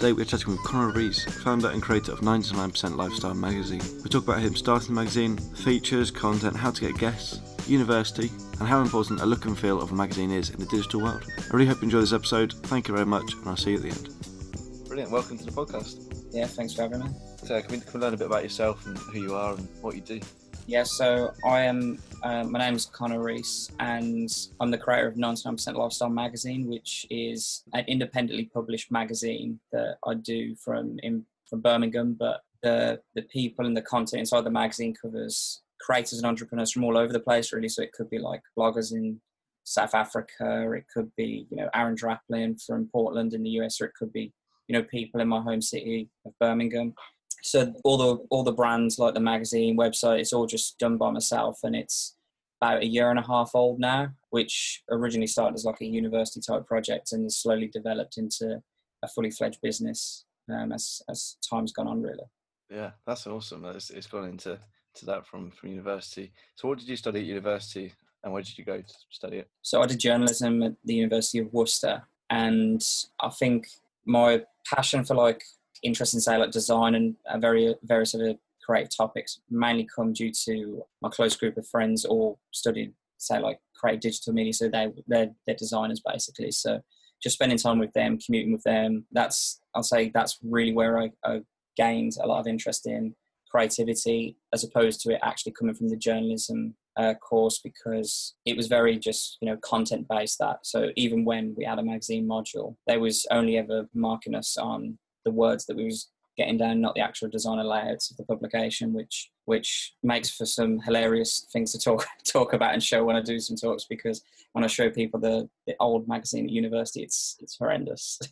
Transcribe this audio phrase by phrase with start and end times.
[0.00, 3.82] Today we're chatting with Conor Rees, founder and creator of 99% Lifestyle magazine.
[4.02, 7.38] We talk about him starting the magazine, features, content, how to get guests,
[7.68, 11.02] university, and how important a look and feel of a magazine is in the digital
[11.02, 11.22] world.
[11.38, 12.54] I really hope you enjoy this episode.
[12.64, 14.88] Thank you very much, and I'll see you at the end.
[14.88, 15.12] Brilliant.
[15.12, 16.30] Welcome to the podcast.
[16.32, 17.10] Yeah, thanks for having me.
[17.44, 19.68] So, can we, can we learn a bit about yourself and who you are and
[19.82, 20.18] what you do?
[20.66, 21.98] Yeah, so I am.
[22.22, 24.28] Uh, my name is Connor Reese, and
[24.60, 30.14] I'm the creator of 99% Lifestyle magazine, which is an independently published magazine that I
[30.14, 32.16] do from in, from Birmingham.
[32.18, 36.84] But the the people and the content inside the magazine covers creators and entrepreneurs from
[36.84, 37.70] all over the place, really.
[37.70, 39.18] So it could be like bloggers in
[39.64, 43.86] South Africa, it could be you know Aaron Draplin from Portland in the US, or
[43.86, 44.32] it could be
[44.68, 46.94] you know people in my home city of Birmingham
[47.42, 51.10] so all the all the brands like the magazine website it's all just done by
[51.10, 52.16] myself and it's
[52.60, 56.40] about a year and a half old now which originally started as like a university
[56.40, 58.62] type project and has slowly developed into
[59.02, 62.24] a fully fledged business um, as as time's gone on really.
[62.70, 63.64] Yeah that's awesome.
[63.64, 64.58] It's, it's gone into
[64.96, 66.32] to that from from university.
[66.56, 67.92] So what did you study at university
[68.22, 69.48] and where did you go to study it?
[69.62, 72.82] So i did journalism at the university of worcester and
[73.20, 73.68] i think
[74.04, 75.42] my passion for like
[75.82, 80.30] interest in say like design and uh, very various other creative topics mainly come due
[80.30, 84.92] to my close group of friends all studied say like create digital media so they
[85.06, 86.50] they're, they're designers basically.
[86.50, 86.80] So
[87.22, 91.10] just spending time with them commuting with them that's i'll say that's really where I,
[91.22, 91.42] I
[91.76, 93.14] gained a lot of interest in
[93.50, 98.66] creativity as opposed to it actually coming from the journalism uh, course because it was
[98.66, 100.58] very just you know content based that.
[100.62, 104.98] So even when we had a magazine module they was only ever marking us on
[105.24, 108.92] the words that we was getting down, not the actual designer layouts of the publication,
[108.92, 113.22] which which makes for some hilarious things to talk talk about and show when I
[113.22, 117.36] do some talks because when I show people the, the old magazine at university, it's
[117.40, 118.18] it's horrendous.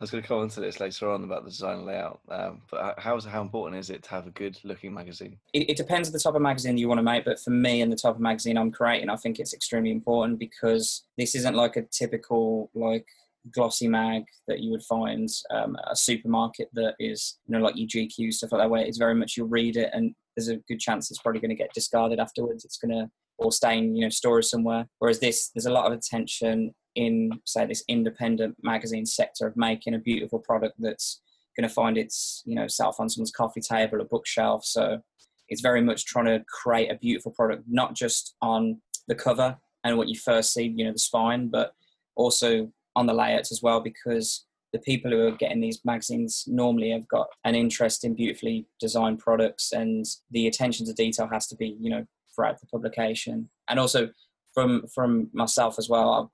[0.00, 2.62] I was going to come on to this later on about the design layout, um,
[2.70, 5.36] but how how important is it to have a good looking magazine?
[5.52, 7.82] It, it depends on the type of magazine you want to make, but for me
[7.82, 11.54] and the type of magazine I'm creating, I think it's extremely important because this isn't
[11.54, 13.06] like a typical like
[13.52, 17.88] glossy mag that you would find um, a supermarket that is you know like your
[17.88, 20.78] GQ stuff like that where it's very much you'll read it and there's a good
[20.78, 22.64] chance it's probably going to get discarded afterwards.
[22.64, 24.86] It's going to or stay in you know storage somewhere.
[24.98, 29.94] Whereas this there's a lot of attention in say this independent magazine sector of making
[29.94, 31.20] a beautiful product that's
[31.56, 34.64] going to find its you know self on someone's coffee table or bookshelf.
[34.64, 35.00] So
[35.48, 39.96] it's very much trying to create a beautiful product not just on the cover and
[39.96, 41.72] what you first see you know the spine but
[42.14, 46.90] also on the layouts as well because the people who are getting these magazines normally
[46.90, 51.56] have got an interest in beautifully designed products and the attention to detail has to
[51.56, 53.50] be you know throughout the publication.
[53.68, 54.10] And also
[54.54, 56.30] from from myself as well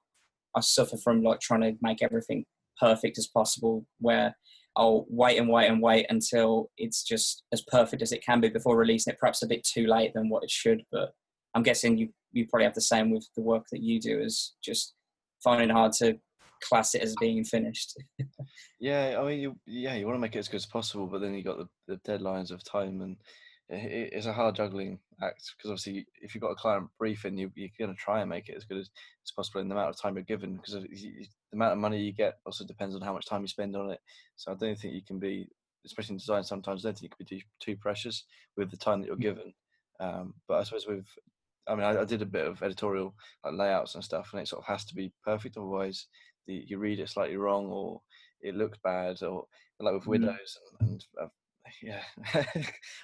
[0.54, 2.44] I, I suffer from like trying to make everything
[2.80, 4.36] perfect as possible where
[4.76, 8.50] I'll wait and wait and wait until it's just as perfect as it can be
[8.50, 11.12] before releasing it perhaps a bit too late than what it should but
[11.54, 14.54] I'm guessing you you probably have the same with the work that you do is
[14.62, 14.94] just
[15.42, 16.18] finding hard to
[16.62, 17.96] class it as being finished.
[18.80, 21.20] yeah, I mean, you yeah, you want to make it as good as possible, but
[21.20, 23.16] then you got the, the deadlines of time, and
[23.68, 27.50] it, it's a hard juggling act because obviously, if you've got a client briefing, you,
[27.54, 28.90] you're going to try and make it as good as,
[29.24, 32.12] as possible in the amount of time you're given, because the amount of money you
[32.12, 34.00] get also depends on how much time you spend on it.
[34.36, 35.48] So I don't think you can be,
[35.84, 38.24] especially in design, sometimes I don't think you can be too, too precious
[38.56, 39.22] with the time that you're mm.
[39.22, 39.52] given.
[39.98, 41.06] Um, but I suppose with
[41.68, 44.48] I mean, I, I, did a bit of editorial like layouts and stuff, and it
[44.48, 45.56] sort of has to be perfect.
[45.56, 46.06] Otherwise,
[46.46, 48.00] the, you read it slightly wrong or
[48.40, 49.46] it looks bad or
[49.80, 50.06] like with mm.
[50.06, 51.28] Widows and, and uh,
[51.82, 52.02] yeah,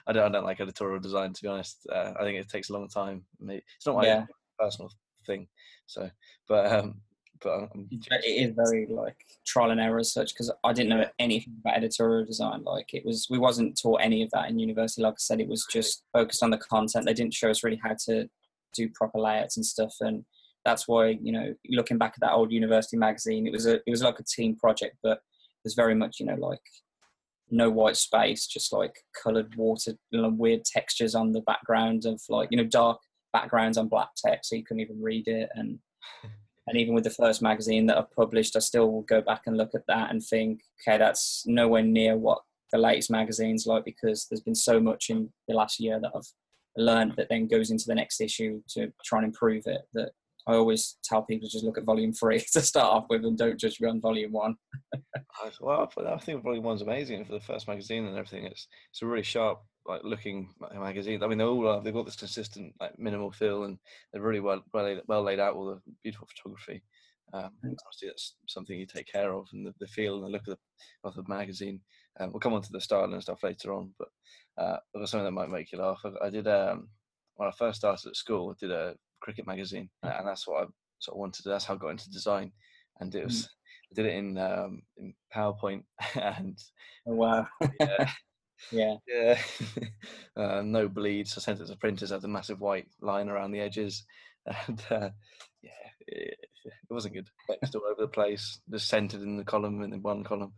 [0.07, 1.87] I don't I don't like editorial design to be honest.
[1.93, 3.25] Uh, I think it takes a long time.
[3.49, 4.27] It's not my yeah.
[4.59, 4.91] personal
[5.27, 5.49] thing.
[5.87, 6.09] So,
[6.49, 7.01] but um,
[7.43, 9.17] but I'm, it is very like
[9.47, 12.63] trial and error as such because I didn't know anything about editorial design.
[12.65, 15.03] Like it was, we wasn't taught any of that in university.
[15.03, 17.07] Like I said, it was just focused on the content.
[17.07, 18.29] They didn't show us really how to
[18.75, 19.95] do proper layouts and stuff.
[20.01, 20.25] And
[20.65, 23.91] that's why you know looking back at that old university magazine it was a it
[23.91, 25.21] was like a team project but
[25.65, 26.61] there's very much you know like
[27.51, 32.21] no white space just like colored water you know, weird textures on the background of
[32.29, 32.99] like you know dark
[33.33, 35.49] backgrounds on black text so you couldn't even read it.
[35.55, 35.79] And
[36.69, 39.57] and even with the first magazine that i published i still will go back and
[39.57, 44.27] look at that and think okay that's nowhere near what the latest magazine's like because
[44.31, 46.31] there's been so much in the last year that i've
[46.77, 50.13] learned that then goes into the next issue to try and improve it that
[50.47, 53.39] I always tell people to just look at volume three to start off with and
[53.39, 54.57] don't judge me on volume one.
[55.61, 58.47] well, I think volume one's amazing for the first magazine and everything.
[58.47, 61.23] It's it's a really sharp like looking magazine.
[61.23, 63.79] I mean, they all are, they've got this consistent like minimal feel, and
[64.13, 65.55] they're really well well laid, well laid out.
[65.55, 66.83] All the beautiful photography.
[67.35, 70.47] Um, obviously, that's something you take care of, and the, the feel and the look
[70.49, 71.81] of the of the magazine.
[72.21, 74.09] Um, we'll come on to the style and stuff later on, but
[74.59, 76.01] uh, something that might make you laugh.
[76.05, 76.89] I, I did um,
[77.37, 78.51] when I first started at school.
[78.51, 80.67] I did a cricket magazine, and that's what I
[80.99, 81.43] sort of wanted.
[81.45, 82.53] To, that's how I got into design,
[83.01, 83.45] and it was.
[83.45, 83.49] Mm.
[83.49, 85.85] I did it in um, in PowerPoint,
[86.15, 86.59] and
[87.07, 87.47] oh, wow,
[87.81, 88.11] yeah,
[88.71, 89.39] yeah, yeah,
[90.37, 91.37] uh, no bleeds.
[91.37, 92.11] I sent it to printers.
[92.11, 94.05] Had a massive white line around the edges,
[94.47, 95.11] and uh,
[95.63, 95.71] yeah,
[96.07, 97.29] it, it, wasn't good.
[97.49, 100.53] Text all over the place, just centered in the column in one column.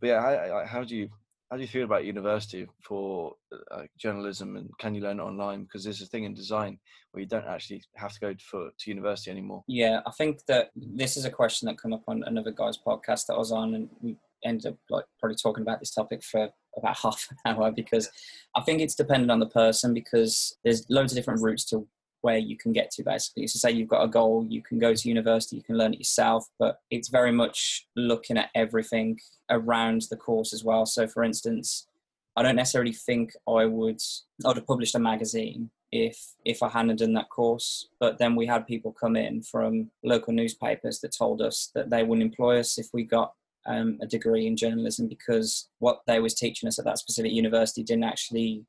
[0.00, 1.08] But yeah, I, I, how do you
[1.54, 3.32] how do you feel about university for
[3.70, 5.62] uh, journalism and can you learn it online?
[5.62, 6.80] Because there's a thing in design
[7.12, 9.62] where you don't actually have to go for to university anymore.
[9.68, 13.26] Yeah i think that this is a question that came up on another guy's podcast
[13.26, 16.48] that i was on and we ended up like probably talking about this topic for
[16.76, 18.10] about half an hour because
[18.56, 21.86] i think it's dependent on the person because there's loads of different routes to
[22.24, 23.46] where you can get to basically.
[23.46, 25.98] So say you've got a goal, you can go to university, you can learn it
[25.98, 30.86] yourself, but it's very much looking at everything around the course as well.
[30.86, 31.86] So for instance,
[32.34, 34.00] I don't necessarily think I would
[34.42, 37.88] I would have published a magazine if if I hadn't done that course.
[38.00, 42.04] But then we had people come in from local newspapers that told us that they
[42.04, 43.34] wouldn't employ us if we got
[43.66, 47.82] um, a degree in journalism because what they was teaching us at that specific university
[47.82, 48.64] didn't actually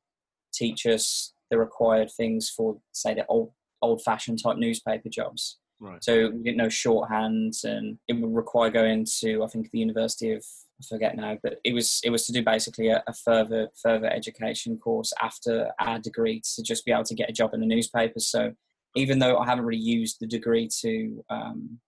[0.52, 3.52] teach us the required things for, say, the old
[3.82, 5.58] old fashioned type newspaper jobs.
[5.78, 6.02] Right.
[6.02, 10.32] So we didn't know shorthand, and it would require going to I think the University
[10.32, 10.44] of
[10.80, 14.08] I forget now, but it was it was to do basically a, a, further further
[14.08, 17.66] education course after our degree to just be able to get a job in the
[17.66, 18.20] newspaper.
[18.20, 18.52] So
[18.94, 21.78] even though I haven't really used the degree to um,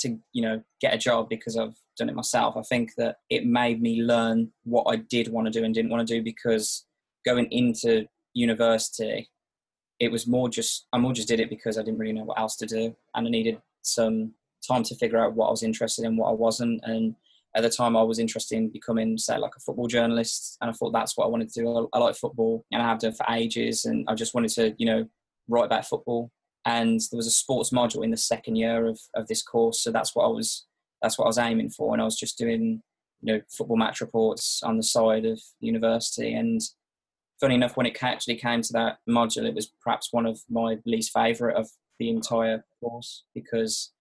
[0.00, 3.46] to you know get a job because I've done it myself, I think that it
[3.46, 6.86] made me learn what I did want to do and didn't want to do because
[7.24, 8.06] going into
[8.38, 9.30] university,
[9.98, 12.38] it was more just I more just did it because I didn't really know what
[12.38, 14.32] else to do, and I needed some
[14.66, 17.14] time to figure out what I was interested in, what I wasn't, and
[17.56, 20.72] at the time I was interested in becoming, say, like a football journalist, and I
[20.72, 21.88] thought that's what I wanted to do.
[21.92, 24.74] I, I like football, and I have done for ages, and I just wanted to,
[24.78, 25.08] you know,
[25.48, 26.30] write about football.
[26.64, 29.90] And there was a sports module in the second year of, of this course, so
[29.90, 30.66] that's what I was
[31.02, 32.82] that's what I was aiming for, and I was just doing,
[33.22, 36.60] you know, football match reports on the side of university, and
[37.40, 40.78] funny enough, when it actually came to that module, it was perhaps one of my
[40.84, 41.68] least favourite of
[41.98, 43.92] the entire course because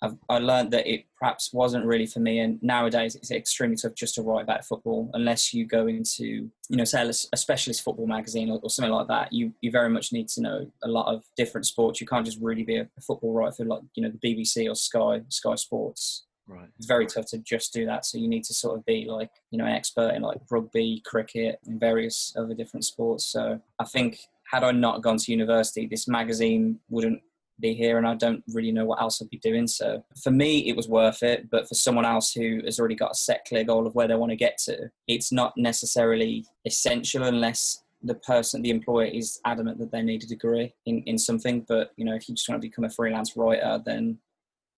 [0.00, 2.38] I've, i learned that it perhaps wasn't really for me.
[2.38, 6.24] And nowadays, it's extremely tough just to write about football unless you go into,
[6.68, 9.32] you know, say a, specialist football magazine or, or, something like that.
[9.32, 12.00] You you very much need to know a lot of different sports.
[12.00, 14.74] You can't just really be a, football writer for like you know the BBC or
[14.74, 16.24] Sky Sky Sports.
[16.48, 16.68] Right.
[16.78, 18.06] It's very tough to just do that.
[18.06, 21.02] So you need to sort of be like, you know, an expert in like rugby,
[21.04, 23.26] cricket, and various other different sports.
[23.26, 24.18] So I think
[24.50, 27.20] had I not gone to university, this magazine wouldn't
[27.60, 29.66] be here and I don't really know what else I'd be doing.
[29.66, 31.50] So for me, it was worth it.
[31.50, 34.14] But for someone else who has already got a set clear goal of where they
[34.14, 39.78] want to get to, it's not necessarily essential unless the person, the employer is adamant
[39.80, 41.66] that they need a degree in, in something.
[41.68, 44.18] But, you know, if you just want to become a freelance writer, then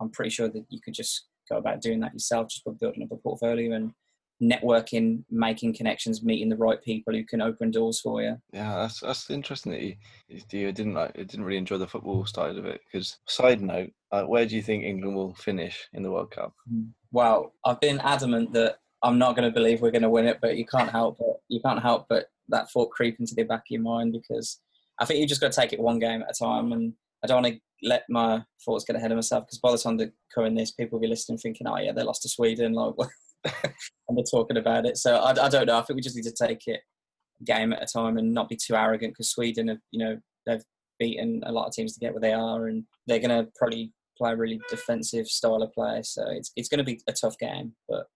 [0.00, 3.02] I'm pretty sure that you could just go about doing that yourself, just by building
[3.02, 3.92] up a portfolio and
[4.42, 8.36] networking, making connections, meeting the right people who can open doors for you.
[8.52, 9.96] Yeah, that's that's interesting that you,
[10.28, 12.80] you didn't like didn't really enjoy the football side of it.
[12.86, 16.54] Because side note, uh, where do you think England will finish in the World Cup?
[16.72, 16.90] Mm.
[17.12, 20.38] Well, I've been adamant that I'm not going to believe we're going to win it,
[20.40, 23.60] but you can't help but you can't help but that thought creep into the back
[23.60, 24.60] of your mind because
[25.00, 26.92] I think you just got to take it one game at a time, and
[27.22, 29.96] I don't want to let my thoughts get ahead of myself because by the time
[29.96, 32.94] they're covering this, people will be listening thinking, "Oh yeah, they lost to Sweden," like,
[33.44, 34.96] and they're talking about it.
[34.96, 35.78] So I, I don't know.
[35.78, 36.80] I think we just need to take it
[37.44, 40.64] game at a time and not be too arrogant because Sweden have, you know, they've
[40.98, 43.92] beaten a lot of teams to get where they are, and they're going to probably
[44.18, 46.02] play a really defensive style of play.
[46.02, 48.06] So it's it's going to be a tough game, but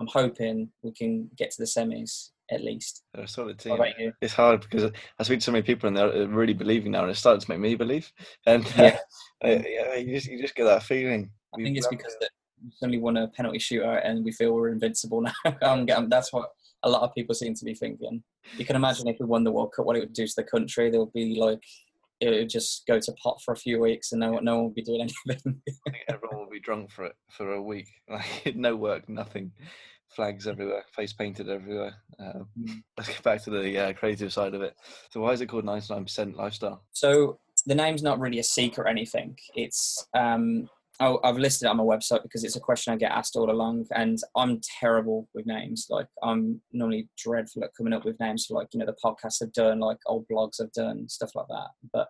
[0.00, 3.04] I'm hoping we can get to the semis at least.
[3.14, 3.78] They're a solid team.
[4.20, 7.02] It's hard because I speak to so many people and they're uh, really believing now,
[7.02, 8.12] and it's starting to make me believe.
[8.46, 8.98] And uh, yeah.
[9.44, 11.30] yeah, you just you just get that feeling.
[11.54, 12.30] I think it's because that
[12.62, 15.32] we suddenly won a penalty shootout and we feel we're invincible now.
[15.62, 16.50] Um, um, that's what
[16.82, 18.22] a lot of people seem to be thinking.
[18.56, 20.44] You can imagine if we won the World Cup, what it would do to the
[20.44, 20.90] country.
[20.90, 21.62] There'll be like
[22.20, 24.70] it would just go to pot for a few weeks and no, no one will
[24.70, 25.60] be doing anything.
[26.08, 27.88] everyone will be drunk for it for a week.
[28.08, 29.52] Like no work, nothing
[30.14, 31.94] flags everywhere, face painted everywhere.
[32.18, 32.48] Um,
[32.96, 34.74] let's get back to the uh, creative side of it.
[35.10, 36.82] So, why is it called 99% Lifestyle?
[36.92, 39.36] So, the name's not really a secret or anything.
[39.54, 40.68] It's um,
[41.00, 43.50] Oh, I've listed it on my website because it's a question I get asked all
[43.50, 45.86] along, and I'm terrible with names.
[45.88, 49.42] Like I'm normally dreadful at coming up with names for like you know the podcasts
[49.42, 51.68] I've done, like old blogs I've done, stuff like that.
[51.92, 52.08] But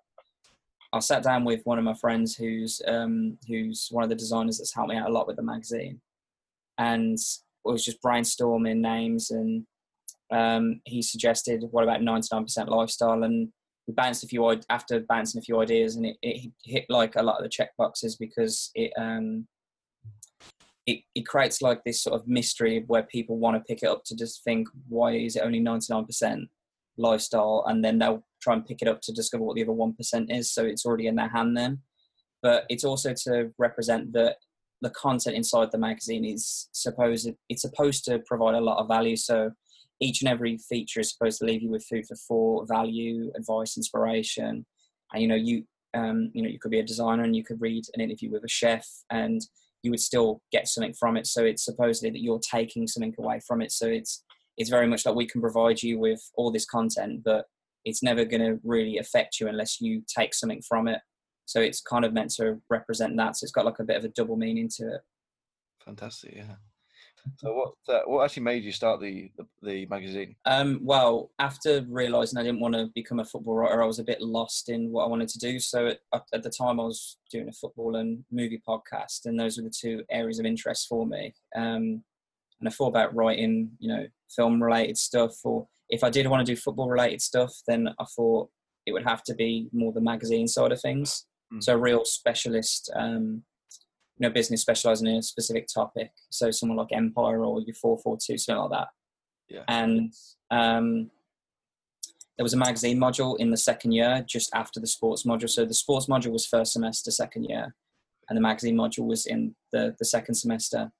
[0.92, 4.58] I sat down with one of my friends who's um, who's one of the designers
[4.58, 6.00] that's helped me out a lot with the magazine,
[6.76, 7.18] and
[7.70, 9.64] was just brainstorming names, and
[10.30, 13.48] um, he suggested what about 99% lifestyle, and
[13.86, 17.22] we bounced a few after bouncing a few ideas, and it, it hit like a
[17.22, 19.46] lot of the check boxes because it um,
[20.86, 24.02] it, it creates like this sort of mystery where people want to pick it up
[24.04, 26.48] to just think why is it only 99%
[26.96, 27.64] lifestyle?
[27.66, 29.94] And then they'll try and pick it up to discover what the other 1%
[30.36, 31.80] is so it's already in their hand then.
[32.42, 34.36] But it's also to represent that
[34.82, 39.16] the content inside the magazine is supposed it's supposed to provide a lot of value.
[39.16, 39.52] So
[40.00, 43.76] each and every feature is supposed to leave you with food for thought value advice
[43.76, 44.66] inspiration.
[45.12, 47.60] And you know you um, you know you could be a designer and you could
[47.60, 49.40] read an interview with a chef and
[49.82, 51.26] you would still get something from it.
[51.26, 53.72] So it's supposedly that you're taking something away from it.
[53.72, 54.24] So it's
[54.58, 57.46] it's very much like we can provide you with all this content, but
[57.84, 61.00] it's never going to really affect you unless you take something from it.
[61.52, 63.36] So it's kind of meant to represent that.
[63.36, 65.00] So it's got like a bit of a double meaning to it.
[65.84, 66.54] Fantastic, yeah.
[67.36, 70.34] So what uh, what actually made you start the the, the magazine?
[70.46, 74.04] Um, well, after realizing I didn't want to become a football writer, I was a
[74.04, 75.60] bit lost in what I wanted to do.
[75.60, 75.98] So at,
[76.32, 79.70] at the time, I was doing a football and movie podcast, and those were the
[79.78, 81.34] two areas of interest for me.
[81.54, 82.02] Um,
[82.60, 86.46] and I thought about writing, you know, film related stuff, or if I did want
[86.46, 88.48] to do football related stuff, then I thought
[88.86, 91.26] it would have to be more the magazine side of things.
[91.52, 91.62] Mm.
[91.62, 93.42] So a real specialist, um,
[94.18, 96.10] you know, business specializing in a specific topic.
[96.30, 98.88] So someone like Empire or your 442, something like that.
[99.48, 99.64] Yeah.
[99.68, 100.12] And
[100.50, 101.10] um,
[102.36, 105.50] there was a magazine module in the second year, just after the sports module.
[105.50, 107.74] So the sports module was first semester, second year,
[108.28, 110.90] and the magazine module was in the, the second semester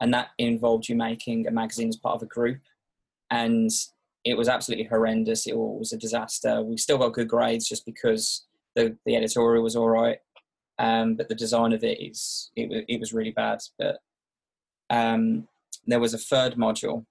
[0.00, 2.60] and that involved you making a magazine as part of a group
[3.30, 3.70] and
[4.24, 8.46] it was absolutely horrendous it was a disaster we still got good grades just because
[8.74, 10.18] the, the editorial was all right
[10.78, 13.60] um, but the design of it is it, it was really bad.
[13.78, 13.98] But
[14.90, 15.46] um,
[15.86, 17.04] there was a third module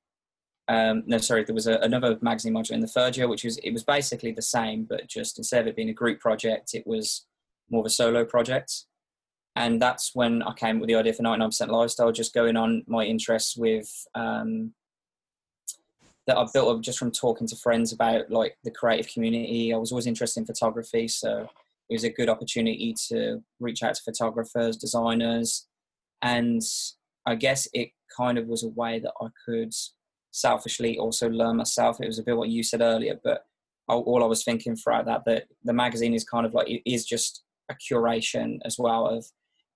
[0.70, 3.58] um, no sorry there was a, another magazine module in the third year which was
[3.58, 6.88] it was basically the same but just instead of it being a group project it
[6.88, 7.26] was
[7.70, 8.86] more of a solo project.
[9.56, 12.84] And that's when I came up with the idea for 99% lifestyle, just going on
[12.88, 14.74] my interests with um,
[16.28, 19.74] that I've built up just from talking to friends about like the creative community.
[19.74, 21.48] I was always interested in photography, so
[21.90, 25.68] it was a good opportunity to reach out to photographers, designers,
[26.22, 26.62] and
[27.26, 29.74] I guess it kind of was a way that I could
[30.32, 31.98] selfishly also learn myself.
[32.02, 33.44] It was a bit what you said earlier, but
[33.88, 37.06] all I was thinking throughout that that the magazine is kind of like it is
[37.06, 39.26] just a curation as well of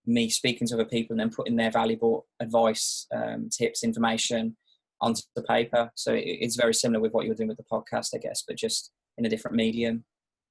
[0.06, 4.56] me speaking to other people and then putting their valuable advice, um, tips, information
[5.02, 5.92] onto the paper.
[5.96, 8.58] So it, it's very similar with what you're doing with the podcast, I guess, but
[8.58, 10.04] just in a different medium.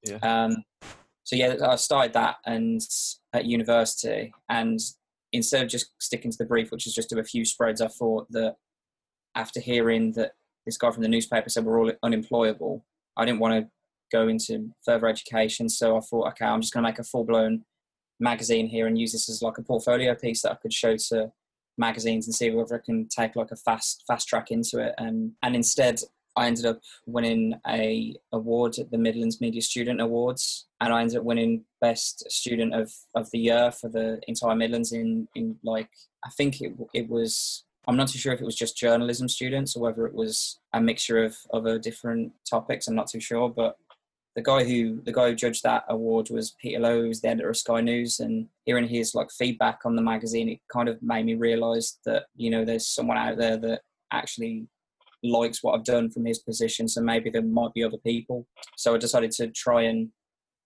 [0.03, 0.19] Yeah.
[0.23, 0.65] Um,
[1.25, 2.81] so yeah, I started that and
[3.33, 4.79] at university, and
[5.33, 7.89] instead of just sticking to the brief, which is just do a few spreads, I
[7.89, 8.55] thought that
[9.35, 10.33] after hearing that
[10.65, 12.85] this guy from the newspaper said we're all unemployable,
[13.17, 13.71] I didn't want to
[14.13, 15.69] go into further education.
[15.69, 17.65] So I thought, okay, I'm just going to make a full blown
[18.21, 21.33] magazine here and use this as like a portfolio piece that I could show to
[21.79, 24.95] magazines and see whether I can take like a fast fast track into it.
[24.99, 26.01] And and instead,
[26.37, 31.17] I ended up winning a award at the Midlands Media Student Awards, and I ended
[31.17, 35.89] up winning Best Student of, of the Year for the entire Midlands in in like
[36.25, 37.65] I think it it was.
[37.89, 40.81] I'm not too sure if it was just journalism students or whether it was a
[40.81, 42.89] mixture of other different topics.
[42.89, 43.77] I'm not too sure, but
[44.37, 47.49] the guy who the guy who judged that award was Peter Lowe, who's the editor
[47.49, 51.25] of Sky News, and hearing his like feedback on the magazine, it kind of made
[51.25, 53.81] me realise that you know there's someone out there that
[54.13, 54.67] actually
[55.25, 56.87] likes what I've done from his position.
[56.87, 58.47] So maybe there might be other people.
[58.77, 60.11] So I decided to try and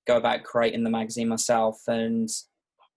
[0.06, 1.80] go about creating the magazine myself.
[1.86, 2.28] And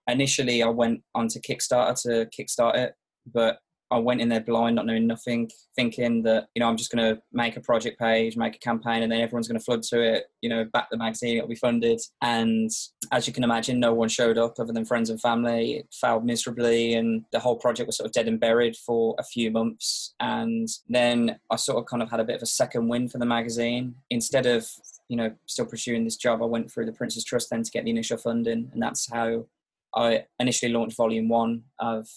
[0.07, 2.95] initially, I went onto Kickstarter to kickstart it,
[3.31, 3.59] but
[3.93, 7.15] I went in there blind, not knowing nothing, thinking that you know I'm just going
[7.15, 10.01] to make a project page, make a campaign, and then everyone's going to flood to
[10.01, 10.25] it.
[10.41, 12.01] You know, back the magazine, it'll be funded.
[12.21, 12.71] And
[13.11, 15.73] as you can imagine, no one showed up other than friends and family.
[15.73, 19.23] It failed miserably, and the whole project was sort of dead and buried for a
[19.23, 20.15] few months.
[20.19, 23.19] And then I sort of kind of had a bit of a second win for
[23.19, 23.95] the magazine.
[24.09, 24.67] Instead of
[25.07, 27.83] you know still pursuing this job, I went through the Prince's Trust then to get
[27.83, 29.45] the initial funding, and that's how
[29.95, 32.07] I initially launched Volume One of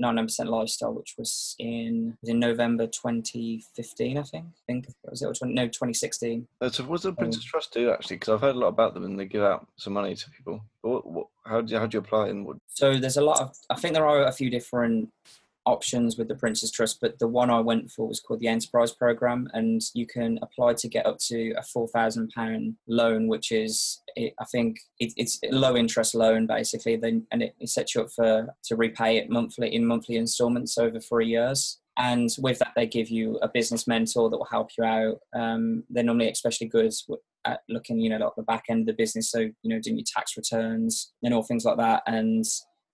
[0.00, 4.46] 99% lifestyle, which was in was in November 2015, I think.
[4.46, 6.46] I think it was it or 20, no 2016.
[6.70, 8.16] So what does the um, Prince's Trust do actually?
[8.16, 10.62] Because I've heard a lot about them, and they give out some money to people.
[10.82, 12.56] What, what, how do you, how do you apply and what?
[12.68, 13.56] So there's a lot of.
[13.70, 15.10] I think there are a few different
[15.66, 18.92] options with the Prince's Trust, but the one I went for was called the Enterprise
[18.92, 23.52] Program, and you can apply to get up to a four thousand pound loan, which
[23.52, 28.02] is I think it, it's a low interest loan basically, then and it, sets you
[28.02, 31.78] up for to repay it monthly in monthly instalments over three years.
[31.98, 35.18] And with that, they give you a business mentor that will help you out.
[35.34, 36.92] Um, they're normally especially good
[37.44, 39.30] at looking, you know, like the back end of the business.
[39.30, 42.02] So, you know, doing your tax returns and all things like that.
[42.06, 42.44] And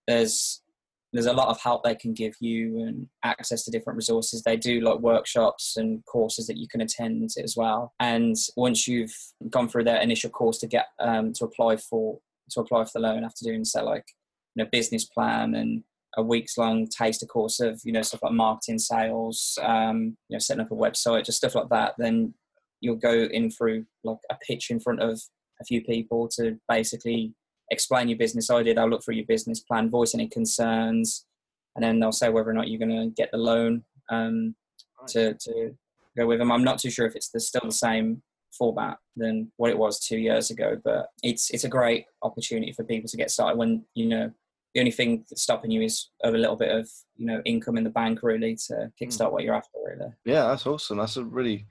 [0.09, 0.63] there's
[1.13, 4.43] there's a lot of help they can give you and access to different resources.
[4.43, 7.95] They do like workshops and courses that you can attend as well.
[7.99, 9.15] And once you've
[9.49, 12.19] gone through their initial course to get um, to apply for
[12.51, 14.05] to apply for the loan after doing so like
[14.55, 15.83] you know business plan and
[16.17, 20.39] a weeks long taster course of you know stuff like marketing, sales, um, you know
[20.39, 21.95] setting up a website, just stuff like that.
[21.99, 22.35] Then
[22.81, 25.21] you'll go in through like a pitch in front of
[25.61, 27.35] a few people to basically
[27.71, 28.75] explain your business idea.
[28.75, 31.27] They'll look through your business plan, voice any concerns,
[31.77, 34.55] and then they'll say whether or not you're going to get the loan um,
[35.09, 35.75] to, to
[36.17, 36.51] go with them.
[36.51, 38.23] I'm not too sure if it's the, still the same
[38.57, 42.85] format than what it was two years ago, but it's it's a great opportunity for
[42.85, 44.31] people to get started when you know
[44.75, 47.85] the only thing that's stopping you is a little bit of you know income in
[47.85, 49.33] the bank really to kickstart mm.
[49.33, 50.13] what you're after really.
[50.25, 50.99] Yeah, that's awesome.
[50.99, 51.67] That's a really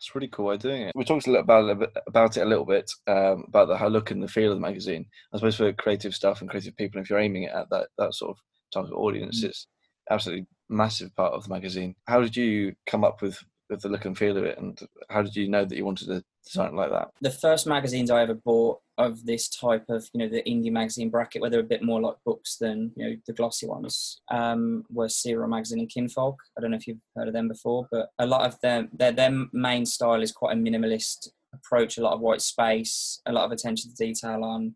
[0.00, 0.92] it's really cool way of doing it.
[0.94, 3.88] We talked a little about it, about it a little bit um, about the how
[3.88, 5.04] look and the feel of the magazine.
[5.32, 8.14] I suppose for creative stuff and creative people, if you're aiming it at that that
[8.14, 8.38] sort of
[8.72, 9.48] target audience, mm-hmm.
[9.50, 9.66] it's
[10.10, 11.94] absolutely massive part of the magazine.
[12.06, 13.38] How did you come up with
[13.70, 16.08] with the look and feel of it, and how did you know that you wanted
[16.08, 17.08] to design it like that?
[17.20, 21.08] The first magazines I ever bought of this type of, you know, the indie magazine
[21.08, 24.84] bracket, where they're a bit more like books than you know the glossy ones, um,
[24.90, 26.36] were Cereal Magazine and Kinfolk.
[26.58, 29.12] I don't know if you've heard of them before, but a lot of them, their
[29.12, 31.96] their main style is quite a minimalist approach.
[31.96, 34.74] A lot of white space, a lot of attention to detail on,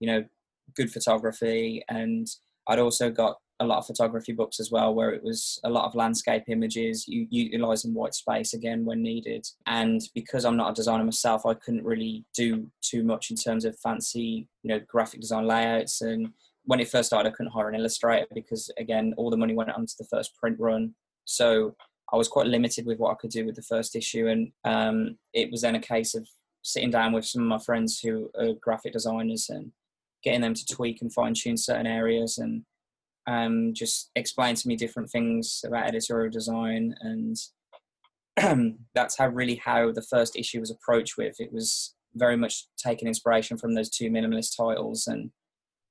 [0.00, 0.24] you know,
[0.76, 2.26] good photography, and
[2.68, 5.84] I'd also got a lot of photography books as well, where it was a lot
[5.84, 9.46] of landscape images, you utilizing white space again when needed.
[9.66, 13.64] And because I'm not a designer myself, I couldn't really do too much in terms
[13.64, 16.00] of fancy, you know, graphic design layouts.
[16.00, 16.30] And
[16.64, 19.70] when it first started, I couldn't hire an illustrator because, again, all the money went
[19.70, 20.94] onto the first print run.
[21.24, 21.76] So
[22.12, 24.26] I was quite limited with what I could do with the first issue.
[24.28, 26.26] And um, it was then a case of
[26.62, 29.70] sitting down with some of my friends who are graphic designers and
[30.22, 32.64] getting them to tweak and fine tune certain areas and
[33.26, 37.36] um, just explained to me different things about editorial design and
[38.94, 41.36] that's how really how the first issue was approached with.
[41.38, 45.30] It was very much taking inspiration from those two minimalist titles and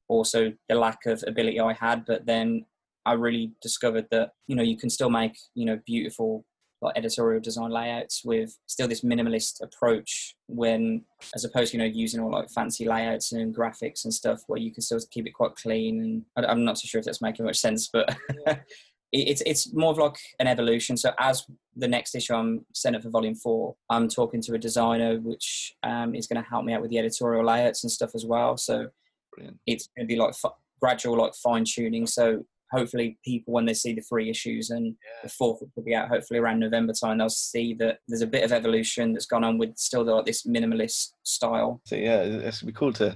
[0.10, 2.06] also the lack of ability i had.
[2.06, 2.66] But then
[3.06, 6.46] i really discovered that you know you can still make you know beautiful
[6.84, 11.04] like editorial design layouts with still this minimalist approach when
[11.36, 14.60] as opposed to you know using all like fancy layouts and graphics and stuff where
[14.60, 17.46] you can still keep it quite clean and i'm not so sure if that's making
[17.46, 18.16] much sense but
[19.14, 20.98] it's it's more of like an evolution.
[20.98, 24.58] So as the next issue i'm sent up for volume four i'm talking to a
[24.58, 28.12] designer which um, is going to help me out with the editorial layouts and stuff
[28.16, 28.58] as well.
[28.58, 28.88] So
[29.34, 29.60] Brilliant.
[29.68, 32.44] it's going to be like f- gradual like fine tuning so
[32.74, 35.22] hopefully people when they see the three issues and yeah.
[35.24, 38.44] the fourth will be out hopefully around November time they'll see that there's a bit
[38.44, 41.82] of evolution that's gone on with still like this minimalist style.
[41.86, 43.16] So yeah, it's be cool to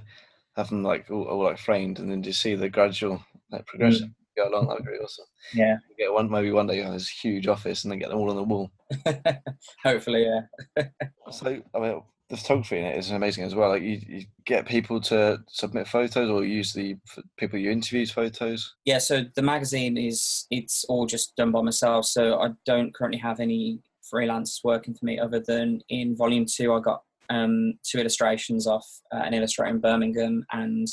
[0.56, 4.08] have them like all, all like framed and then just see the gradual like progression.
[4.08, 4.14] Mm.
[4.36, 5.24] Go along, that'd be awesome.
[5.52, 8.18] Yeah, get one maybe one day you have this huge office and then get them
[8.18, 8.70] all on the wall.
[9.84, 10.84] hopefully, yeah.
[11.32, 13.70] so I mean, the photography in it is amazing as well.
[13.70, 16.96] Like you, you get people to submit photos or use the
[17.38, 18.74] people you interview's photos.
[18.84, 22.04] Yeah, so the magazine is it's all just done by myself.
[22.04, 26.72] So I don't currently have any freelance working for me other than in volume two
[26.72, 30.86] I got um, two illustrations off uh, an illustrator in Birmingham and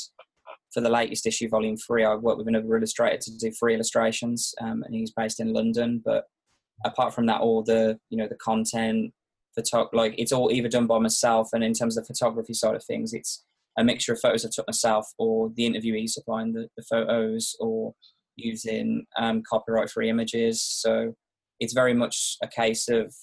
[0.76, 4.54] for the latest issue, volume three, I worked with another illustrator to do three illustrations,
[4.60, 6.02] um, and he's based in London.
[6.04, 6.24] But
[6.84, 9.14] apart from that, all the you know the content,
[9.58, 12.74] photog- like it's all either done by myself and in terms of the photography side
[12.74, 13.44] of things it's
[13.78, 17.94] a mixture of photos I took myself or the interviewee supplying the, the photos or
[18.36, 20.62] using um, copyright free images.
[20.62, 21.14] So
[21.60, 23.14] it's very much a case of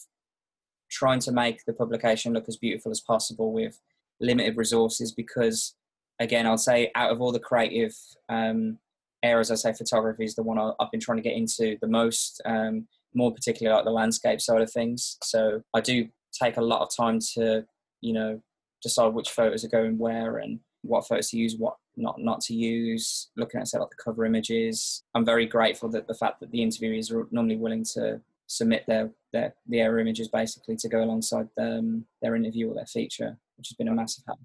[0.91, 3.79] trying to make the publication look as beautiful as possible with
[4.21, 5.75] limited resources because
[6.19, 7.95] again i'll say out of all the creative
[8.29, 8.77] um,
[9.23, 12.39] areas i say photography is the one i've been trying to get into the most
[12.45, 15.17] um, more particularly like the landscape side of things.
[15.23, 17.65] So i do take a lot of time to,
[18.01, 18.41] you know,
[18.81, 22.53] decide which photos are going where and what photos to use, what not not to
[22.53, 23.29] use.
[23.37, 26.59] Looking at say like the cover images, I'm very grateful that the fact that the
[26.59, 31.47] interviewees are normally willing to submit their their the error images basically to go alongside
[31.55, 34.39] them, their interview or their feature, which has been a massive help.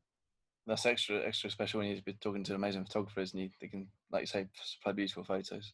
[0.68, 3.88] That's extra extra special when you've been talking to amazing photographers and you, they can,
[4.12, 5.72] like you say, supply beautiful photos.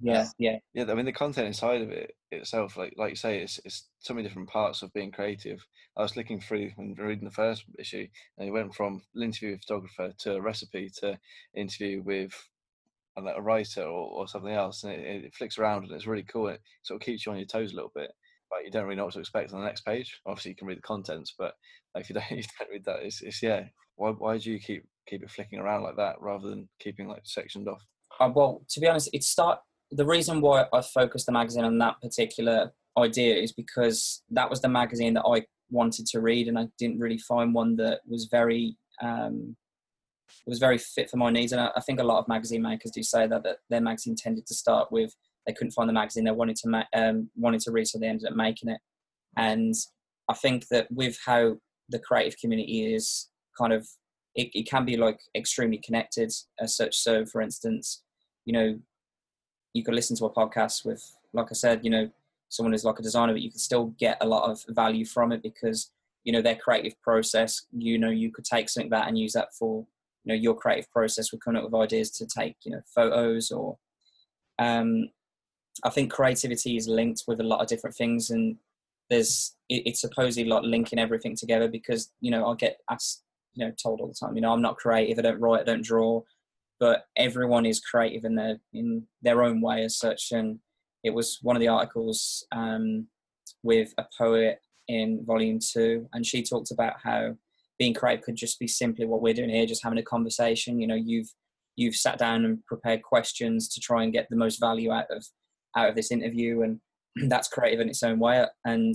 [0.00, 0.90] Yeah, yeah, yeah.
[0.90, 4.14] I mean, the content inside of it itself, like like you say, it's it's so
[4.14, 5.64] many different parts of being creative.
[5.96, 9.52] I was looking through and reading the first issue, and it went from an interview
[9.52, 11.18] with a photographer to a recipe to
[11.54, 12.32] interview with
[13.16, 16.24] uh, a writer or, or something else, and it, it, flicks around and it's really
[16.24, 16.48] cool.
[16.48, 18.10] It sort of keeps you on your toes a little bit,
[18.50, 20.20] but you don't really know what to expect on the next page.
[20.26, 21.54] Obviously, you can read the contents, but
[21.94, 23.64] like, if you don't, you don't read that, it's, it's yeah.
[23.96, 27.22] Why why do you keep keep it flicking around like that rather than keeping like
[27.24, 27.82] sectioned off?
[28.20, 31.78] Uh, well, to be honest, it start the reason why I focused the magazine on
[31.78, 36.58] that particular idea is because that was the magazine that I wanted to read, and
[36.58, 39.56] I didn't really find one that was very um,
[40.46, 41.52] was very fit for my needs.
[41.52, 44.16] And I, I, think a lot of magazine makers do say that that their magazine
[44.16, 45.14] tended to start with
[45.46, 48.08] they couldn't find the magazine they wanted to ma- um, wanted to read, so they
[48.08, 48.80] ended up making it.
[49.36, 49.74] And
[50.28, 51.56] I think that with how
[51.88, 53.88] the creative community is kind of
[54.34, 56.96] it, it can be like extremely connected as such.
[56.96, 58.02] So, for instance,
[58.44, 58.78] you know,
[59.74, 62.10] you could listen to a podcast with, like I said, you know,
[62.48, 65.32] someone who's like a designer, but you can still get a lot of value from
[65.32, 65.90] it because
[66.24, 67.66] you know their creative process.
[67.72, 69.86] You know, you could take something that and use that for
[70.24, 71.32] you know your creative process.
[71.32, 73.78] We're coming up with ideas to take you know photos or.
[74.58, 75.08] Um,
[75.84, 78.56] I think creativity is linked with a lot of different things, and
[79.08, 83.22] there's it, it's supposedly like linking everything together because you know I get asked,
[83.54, 85.64] you know, told all the time, you know, I'm not creative, I don't write, I
[85.64, 86.22] don't draw,
[86.80, 90.32] but everyone is creative in their in their own way as such.
[90.32, 90.58] And
[91.04, 93.06] it was one of the articles um,
[93.62, 97.36] with a poet in volume two, and she talked about how
[97.78, 100.80] being creative could just be simply what we're doing here, just having a conversation.
[100.80, 101.28] You know, you've
[101.76, 105.24] you've sat down and prepared questions to try and get the most value out of
[105.76, 106.80] out of this interview, and
[107.30, 108.44] that's creative in its own way.
[108.64, 108.94] And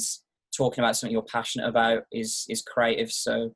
[0.55, 3.11] talking about something you're passionate about is is creative.
[3.11, 3.53] So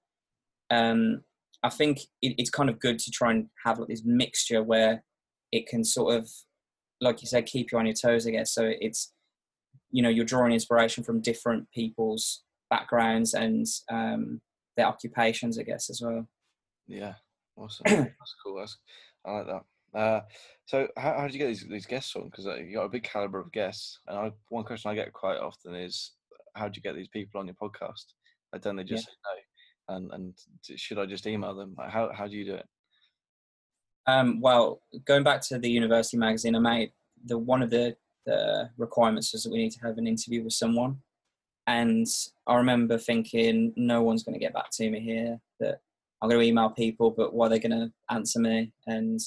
[0.71, 1.21] um,
[1.63, 5.03] I think it, it's kind of good to try and have like this mixture where
[5.51, 6.29] it can sort of,
[7.01, 8.25] like you said, keep you on your toes.
[8.25, 8.71] I guess so.
[8.79, 9.13] It's
[9.91, 14.41] you know you're drawing inspiration from different people's backgrounds and um,
[14.77, 16.27] their occupations, I guess, as well.
[16.88, 17.13] Yeah,
[17.55, 17.84] awesome.
[17.86, 18.57] That's cool.
[18.57, 18.77] That's,
[19.25, 19.63] I like that.
[19.93, 20.21] Uh,
[20.65, 22.25] so how, how did you get these, these guests on?
[22.25, 25.12] Because uh, you got a big caliber of guests, and I, one question I get
[25.13, 26.13] quite often is,
[26.55, 28.05] how do you get these people on your podcast?
[28.53, 29.12] Like, don't they just yeah.
[29.12, 29.41] say no?
[29.95, 30.34] And and
[30.75, 31.75] should I just email them?
[31.77, 32.67] How how do you do it?
[34.08, 36.91] Um, well, going back to the university magazine, I made
[37.25, 40.54] the one of the the requirements was that we need to have an interview with
[40.54, 40.97] someone,
[41.67, 42.08] and
[42.47, 45.39] I remember thinking, no one's going to get back to me here.
[45.60, 45.80] That
[46.21, 48.71] I'm going to email people, but what are they going to answer me?
[48.88, 49.19] And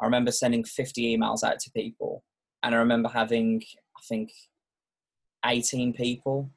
[0.00, 2.22] I remember sending 50 emails out to people,
[2.62, 3.62] and I remember having
[3.96, 4.30] I think
[5.44, 6.50] 18 people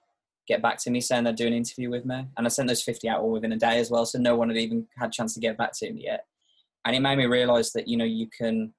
[0.52, 2.28] get back to me saying they'd do an interview with me.
[2.38, 4.06] And I sent those 50 out all within a day as well.
[4.06, 6.26] So no one had even had a chance to get back to me yet.
[6.86, 8.74] And it made me realize that, you know, you can,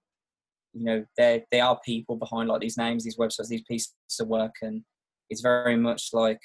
[0.74, 4.28] you know, there, there are people behind like these names, these websites, these pieces of
[4.28, 4.54] work.
[4.60, 4.82] And
[5.30, 6.40] it's very much like,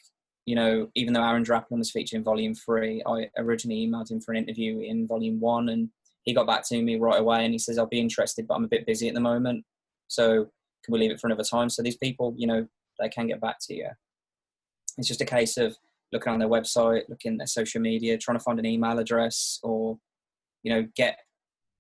[0.46, 4.22] you know, even though Aaron Draplin was featured in volume three, I originally emailed him
[4.22, 5.90] for an interview in volume one and
[6.24, 8.64] he got back to me right away and he says, I'll be interested, but I'm
[8.64, 9.66] a bit busy at the moment.
[10.08, 10.48] So
[10.84, 11.70] can we leave it for another time?
[11.70, 12.68] So these people, you know,
[13.00, 13.90] they can get back to you.
[14.98, 15.78] It's just a case of
[16.12, 19.60] looking on their website, looking at their social media, trying to find an email address,
[19.64, 19.98] or
[20.64, 21.20] you know, get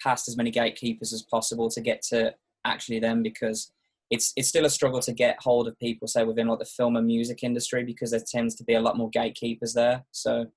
[0.01, 2.33] past as many gatekeepers as possible to get to
[2.65, 3.71] actually them because
[4.09, 6.95] it's it's still a struggle to get hold of people say within like the film
[6.95, 10.05] and music industry because there tends to be a lot more gatekeepers there.
[10.11, 10.47] So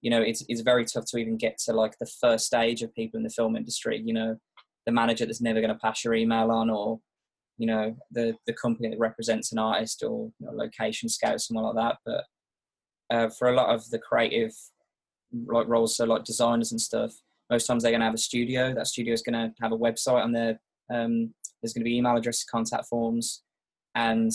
[0.00, 2.94] you know it's it's very tough to even get to like the first stage of
[2.94, 4.36] people in the film industry you know
[4.86, 7.00] the manager that's never going to pass your email on or
[7.58, 11.62] you know the the company that represents an artist or you know, location scout something
[11.62, 11.96] like that.
[12.06, 12.24] But
[13.14, 14.52] uh, for a lot of the creative
[15.46, 17.12] like roles so like designers and stuff
[17.50, 18.74] most times they're going to have a studio.
[18.74, 21.96] That studio is going to have a website and there um, there's going to be
[21.96, 23.42] email addresses contact forms
[23.94, 24.30] and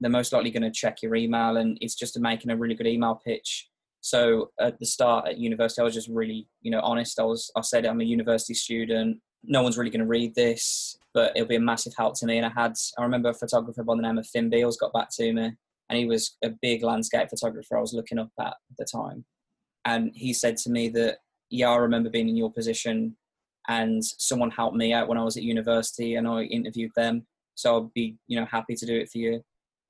[0.00, 2.86] they're most likely going to check your email and it's just making a really good
[2.86, 3.68] email pitch.
[4.00, 7.18] So at the start at university i was just really you know honest.
[7.18, 10.98] I was i said i'm a university student no one's really going to read this,
[11.14, 12.36] but it'll be a massive help to me.
[12.36, 15.08] And I had, I remember a photographer by the name of Finn Beales got back
[15.12, 15.52] to me,
[15.88, 19.24] and he was a big landscape photographer I was looking up at, the time.
[19.84, 21.18] And he said to me that,
[21.50, 23.16] yeah, I remember being in your position,
[23.68, 27.26] and someone helped me out when I was at university, and I interviewed them.
[27.54, 29.42] So I'd be, you know, happy to do it for you.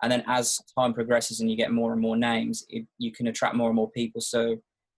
[0.02, 3.28] And then as time progresses and you get more and more names, it, you can
[3.28, 4.20] attract more and more people.
[4.20, 4.56] So,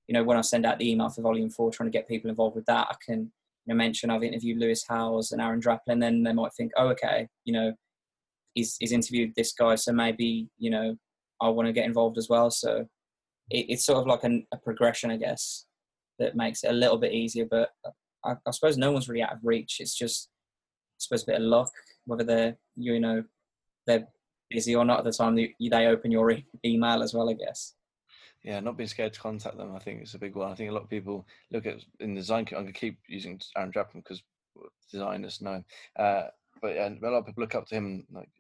[0.09, 2.29] you know, when I send out the email for volume four, trying to get people
[2.29, 3.33] involved with that, I can
[3.69, 6.89] you know, mention I've interviewed Lewis Howes and Aaron Draplin, then they might think, oh,
[6.89, 7.73] okay, you know,
[8.55, 10.97] he's he's interviewed this guy, so maybe you know
[11.43, 12.51] I want to get involved as well.
[12.51, 12.87] So
[13.51, 15.67] it, it's sort of like an, a progression, I guess,
[16.19, 17.47] that makes it a little bit easier.
[17.49, 17.71] But
[18.25, 19.77] I, I suppose no one's really out of reach.
[19.81, 21.71] It's just I suppose a bit of luck,
[22.07, 23.23] whether they're you know
[23.87, 24.09] they're
[24.49, 27.29] busy or not at the time they, they open your e- email as well.
[27.29, 27.75] I guess.
[28.49, 29.77] Yeah, not being scared to contact them.
[29.77, 30.51] I think it's a big one.
[30.51, 32.47] I think a lot of people look at in the design.
[32.53, 34.23] I'm gonna keep using Aaron Draplin because
[34.91, 35.63] designers know.
[35.97, 36.29] Uh,
[36.63, 38.07] but yeah, a lot of people look up to him.
[38.11, 38.31] Like,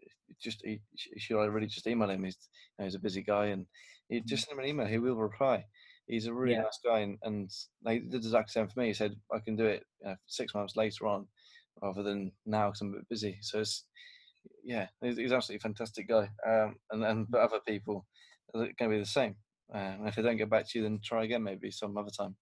[0.40, 2.24] just he, he should I really just email him?
[2.24, 3.66] He's you know, he's a busy guy, and
[4.08, 4.86] he just send him an email.
[4.86, 5.66] He will reply.
[6.06, 6.62] He's a really Yeah.
[6.62, 7.50] nice guy, and, and
[7.84, 8.86] they did the exact same for me.
[8.86, 11.26] He said I can do it you know, six months later on,
[11.82, 13.36] rather than now because I'm a bit busy.
[13.42, 13.84] So it's
[14.64, 16.30] yeah, he's, he's absolutely fantastic guy.
[16.46, 18.06] Um, and and but other people
[18.54, 19.36] are going to be the same.
[19.72, 22.37] And if I don't get back to you, then try again maybe some other time.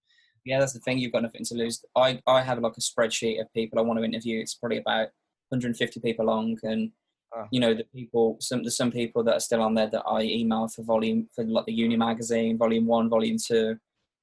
[0.45, 0.97] yeah, that's the thing.
[0.97, 1.83] You've got nothing to lose.
[1.95, 4.39] I, I have like a spreadsheet of people I want to interview.
[4.39, 5.09] It's probably about
[5.49, 6.91] 150 people long, and
[7.35, 7.45] Ah.
[7.51, 8.37] you know the people.
[8.39, 11.43] Some there's some people that are still on there that I email for volume for
[11.43, 13.77] like the Uni magazine, volume one, volume two,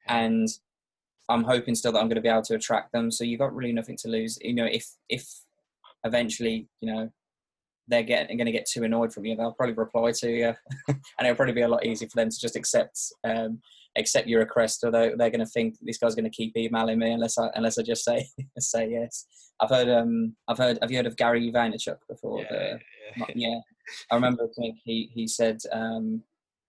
[0.09, 0.49] and
[1.29, 3.11] I'm hoping still that I'm going to be able to attract them.
[3.11, 4.39] So you've got really nothing to lose.
[4.41, 5.29] You know, if if
[6.05, 7.13] eventually you know
[7.89, 10.55] they're getting going to get too annoyed from you, they'll probably reply to you,
[10.89, 13.61] and it'll probably be a lot easier for them to just accept um,
[13.97, 17.13] accept your request, or they're, going to think this guy's going to keep emailing me
[17.13, 19.27] unless I unless I just say say yes.
[19.61, 22.45] I've heard um I've heard have you heard of Gary Vaynerchuk before?
[22.51, 22.79] The-
[23.17, 23.59] yeah, yeah,
[24.11, 24.49] I remember
[24.85, 26.23] he he said um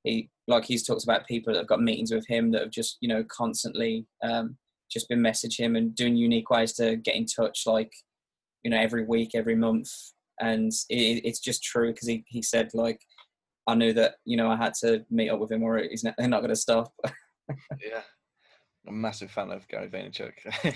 [0.04, 2.98] he like he's talked about people that have got meetings with him that have just
[3.02, 4.58] you know constantly um
[4.90, 7.92] just been message him and doing unique ways to get in touch like
[8.64, 9.90] you know every week every month
[10.40, 13.00] and it, it's just true because he, he said like
[13.68, 16.16] I knew that you know I had to meet up with him or he's not,
[16.18, 16.94] they're not going to stop
[17.82, 18.02] yeah.
[18.88, 20.34] I'm a massive fan of Gary Vaynerchuk.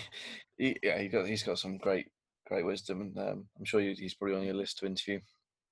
[0.57, 2.07] he, yeah, he got he's got some great
[2.47, 5.19] great wisdom, and um, I'm sure you, he's probably on your list to interview.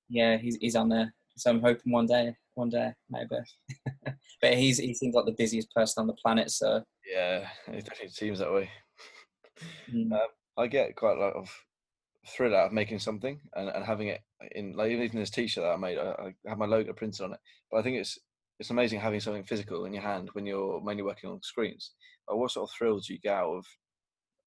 [0.09, 3.35] yeah he's, he's on there so I'm hoping one day one day maybe
[4.41, 8.09] but he's he seems like the busiest person on the planet so Yeah, it definitely
[8.09, 8.69] seems that way.
[9.87, 11.49] mm, Um, I get quite a lot of
[12.35, 15.71] thrill out of making something and, and having it in like even this t-shirt that
[15.71, 15.97] I made.
[15.97, 17.39] I, I have my logo printed on it,
[17.71, 18.17] but I think it's
[18.59, 21.91] it's amazing having something physical in your hand when you're mainly working on screens.
[22.27, 23.65] What sort of thrills do you get out of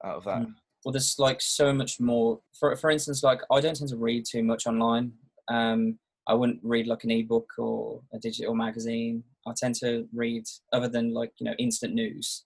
[0.03, 0.41] out of that?
[0.41, 0.53] Mm.
[0.83, 4.25] well there's like so much more for for instance like i don't tend to read
[4.25, 5.11] too much online
[5.47, 10.43] um i wouldn't read like an ebook or a digital magazine i tend to read
[10.73, 12.45] other than like you know instant news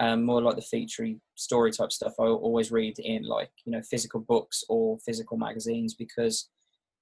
[0.00, 3.82] um more like the featurey story type stuff i always read in like you know
[3.82, 6.48] physical books or physical magazines because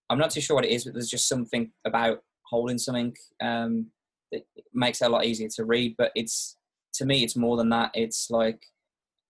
[0.08, 3.86] i'm not too sure what it is but there's just something about holding something um
[4.32, 4.42] that
[4.74, 6.56] makes it a lot easier to read but it's
[6.92, 8.60] to me it's more than that it's like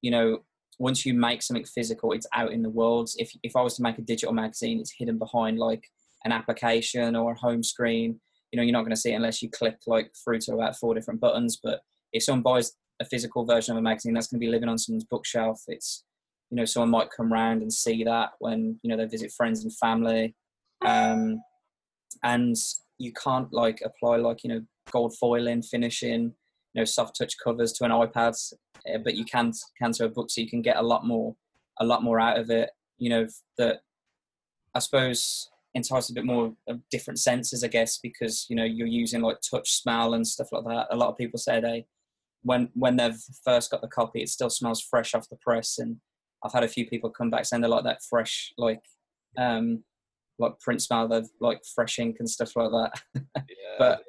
[0.02, 0.38] you know
[0.80, 3.10] once you make something physical, it's out in the world.
[3.18, 5.84] If if I was to make a digital magazine, it's hidden behind like
[6.24, 8.18] an application or a home screen.
[8.50, 10.76] You know, you're not going to see it unless you click like through to about
[10.76, 11.60] four different buttons.
[11.62, 11.82] But
[12.14, 14.78] if someone buys a physical version of a magazine, that's going to be living on
[14.78, 15.62] someone's bookshelf.
[15.68, 16.04] It's
[16.50, 19.62] you know, someone might come round and see that when you know they visit friends
[19.64, 20.34] and family,
[20.84, 21.40] um,
[22.22, 22.56] and
[22.98, 26.34] you can't like apply like you know gold foiling, finishing,
[26.74, 28.34] you know, soft touch covers to an iPad
[28.88, 31.34] uh, but you can can to a book, so you can get a lot more
[31.80, 32.70] a lot more out of it.
[32.98, 33.26] You know
[33.58, 33.80] that
[34.74, 38.86] I suppose entice a bit more of different senses, I guess, because you know you're
[38.86, 40.88] using like touch, smell, and stuff like that.
[40.90, 41.86] A lot of people say they
[42.42, 45.96] when when they've first got the copy, it still smells fresh off the press, and
[46.44, 48.80] I've had a few people come back saying they like that fresh like
[49.38, 49.84] um
[50.38, 53.22] like print smell of like fresh ink and stuff like that.
[53.36, 54.02] Yeah, but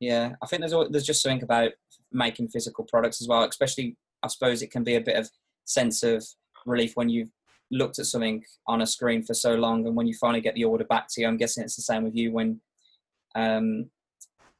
[0.00, 1.72] yeah, I think there's there's just something about
[2.12, 3.42] making physical products as well.
[3.44, 5.28] Especially, I suppose it can be a bit of
[5.64, 6.24] sense of
[6.64, 7.30] relief when you've
[7.70, 10.64] looked at something on a screen for so long, and when you finally get the
[10.64, 11.26] order back to you.
[11.26, 12.60] I'm guessing it's the same with you when
[13.34, 13.90] um,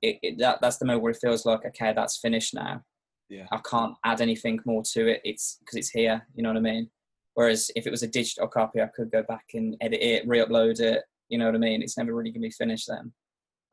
[0.03, 2.83] it, it, that that's the moment where it feels like okay, that's finished now.
[3.29, 5.21] Yeah, I can't add anything more to it.
[5.25, 6.27] It's because it's here.
[6.35, 6.91] You know what I mean?
[7.35, 10.81] Whereas if it was a digital copy, I could go back and edit it, re-upload
[10.81, 11.05] it.
[11.29, 11.83] You know what I mean?
[11.83, 13.13] It's never really gonna be finished then.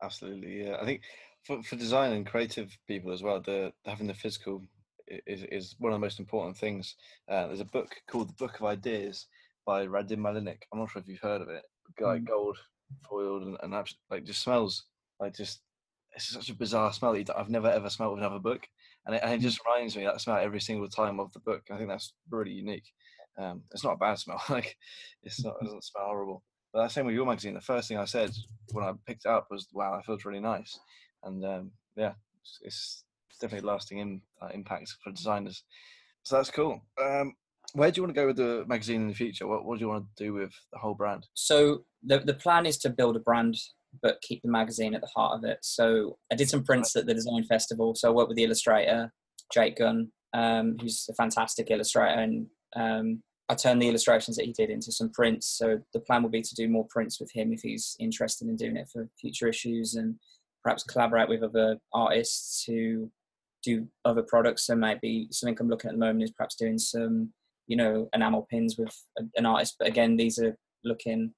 [0.02, 0.64] absolutely.
[0.64, 1.02] Yeah, I think
[1.44, 4.62] for for design and creative people as well, the having the physical
[5.26, 6.96] is is one of the most important things.
[7.28, 9.26] Uh, there's a book called The Book of Ideas
[9.64, 10.58] by Radim Malinic.
[10.72, 11.62] I'm not sure if you've heard of it.
[11.98, 12.26] Guy Mm.
[12.26, 12.58] gold
[13.08, 14.84] foiled and, and abs- like just smells
[15.18, 15.60] like just
[16.16, 18.66] it's such a bizarre smell that I've never ever smelled with another book,
[19.06, 21.62] and it, and it just reminds me that smell every single time of the book.
[21.70, 22.90] I think that's really unique.
[23.38, 24.76] Um, it's not a bad smell, like
[25.22, 26.42] it's not it doesn't smell horrible.
[26.72, 27.54] But that same with your magazine.
[27.54, 28.30] The first thing I said
[28.72, 30.78] when I picked it up was, "Wow, that feels really nice,"
[31.22, 33.04] and um, yeah, it's, it's
[33.40, 35.62] definitely lasting in, uh, impact for designers.
[36.22, 36.80] So that's cool.
[37.00, 37.34] Um,
[37.74, 39.46] Where do you want to go with the magazine in the future?
[39.46, 41.26] What, what do you want to do with the whole brand?
[41.34, 43.56] So the the plan is to build a brand,
[44.02, 45.58] but keep the magazine at the heart of it.
[45.62, 47.94] So I did some prints at the design festival.
[47.94, 49.12] So I worked with the illustrator
[49.52, 54.52] Jake Gunn, um, who's a fantastic illustrator, and um, I turned the illustrations that he
[54.52, 55.46] did into some prints.
[55.46, 58.56] So the plan will be to do more prints with him if he's interested in
[58.56, 60.16] doing it for future issues, and
[60.62, 63.10] perhaps collaborate with other artists who
[63.62, 64.66] do other products.
[64.66, 67.32] So maybe something I'm looking at the moment is perhaps doing some,
[67.66, 68.94] you know, enamel pins with
[69.36, 69.76] an artist.
[69.78, 71.32] But again, these are looking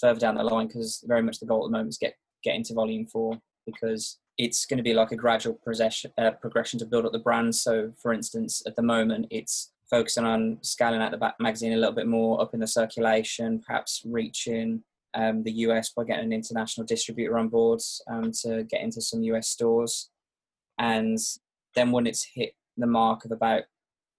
[0.00, 2.54] further down the line because very much the goal at the moment is get get
[2.54, 6.86] into volume four because it's going to be like a gradual progression, uh, progression to
[6.86, 7.54] build up the brand.
[7.54, 11.94] So, for instance, at the moment, it's focusing on scaling out the magazine a little
[11.94, 14.82] bit more, up in the circulation, perhaps reaching
[15.14, 19.22] um, the US by getting an international distributor on board um, to get into some
[19.24, 20.08] US stores.
[20.78, 21.18] And
[21.74, 23.64] then when it's hit the mark of about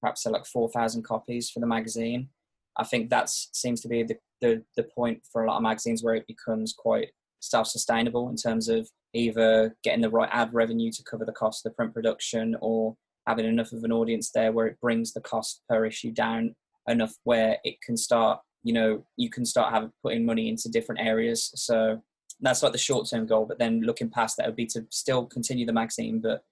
[0.01, 2.29] perhaps like 4,000 copies for the magazine,
[2.77, 6.04] I think that seems to be the, the, the point for a lot of magazines
[6.04, 11.04] where it becomes quite self-sustainable in terms of either getting the right ad revenue to
[11.04, 12.95] cover the cost of the print production or
[13.27, 16.56] having enough of an audience there where it brings the cost per issue down
[16.88, 21.01] enough where it can start you know you can start having putting money into different
[21.01, 21.51] areas.
[21.56, 22.01] So
[22.39, 25.25] that's like the short term goal but then looking past that would be to still
[25.25, 26.43] continue the magazine but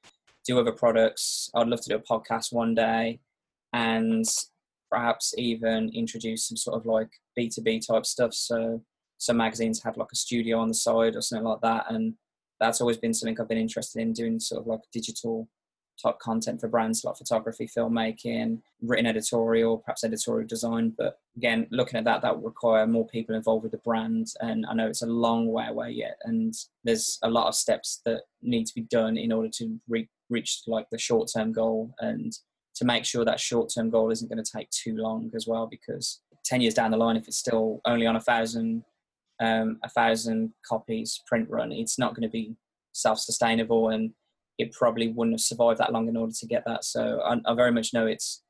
[0.45, 1.49] do other products.
[1.55, 3.19] I'd love to do a podcast one day
[3.73, 4.25] and
[4.89, 8.81] perhaps even introduce some sort of like b2b type stuff so
[9.17, 12.13] some magazines have like a studio on the side or something like that and
[12.59, 15.47] that's always been something I've been interested in doing sort of like digital
[16.01, 20.93] type content for brands like photography, filmmaking, written editorial, perhaps editorial design.
[20.97, 24.27] But again, looking at that, that would require more people involved with the brand.
[24.39, 26.17] And I know it's a long way away yet.
[26.23, 30.09] And there's a lot of steps that need to be done in order to re-
[30.29, 32.31] reach like the short term goal and
[32.79, 35.67] to make sure that short term goal isn't going to take too long as well.
[35.67, 38.83] Because 10 years down the line, if it's still only on a thousand
[39.41, 42.55] um, a thousand copies print run, it's not going to be
[42.93, 44.11] self-sustainable, and
[44.57, 46.83] it probably wouldn't have survived that long in order to get that.
[46.83, 48.43] So I, I very much know it's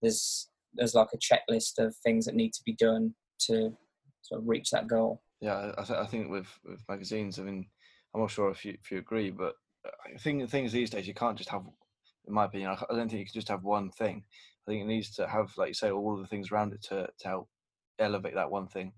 [0.00, 3.14] there's there's like a checklist of things that need to be done
[3.46, 3.72] to
[4.22, 5.22] sort of reach that goal.
[5.40, 7.66] Yeah, I, th- I think with with magazines, I mean,
[8.14, 11.06] I'm not sure if you if you agree, but I think the things these days
[11.06, 11.62] you can't just have.
[12.26, 14.24] In my opinion, I don't think you can just have one thing.
[14.66, 17.08] I think it needs to have, like you say, all the things around it to
[17.18, 17.48] to help
[17.98, 18.92] elevate that one thing,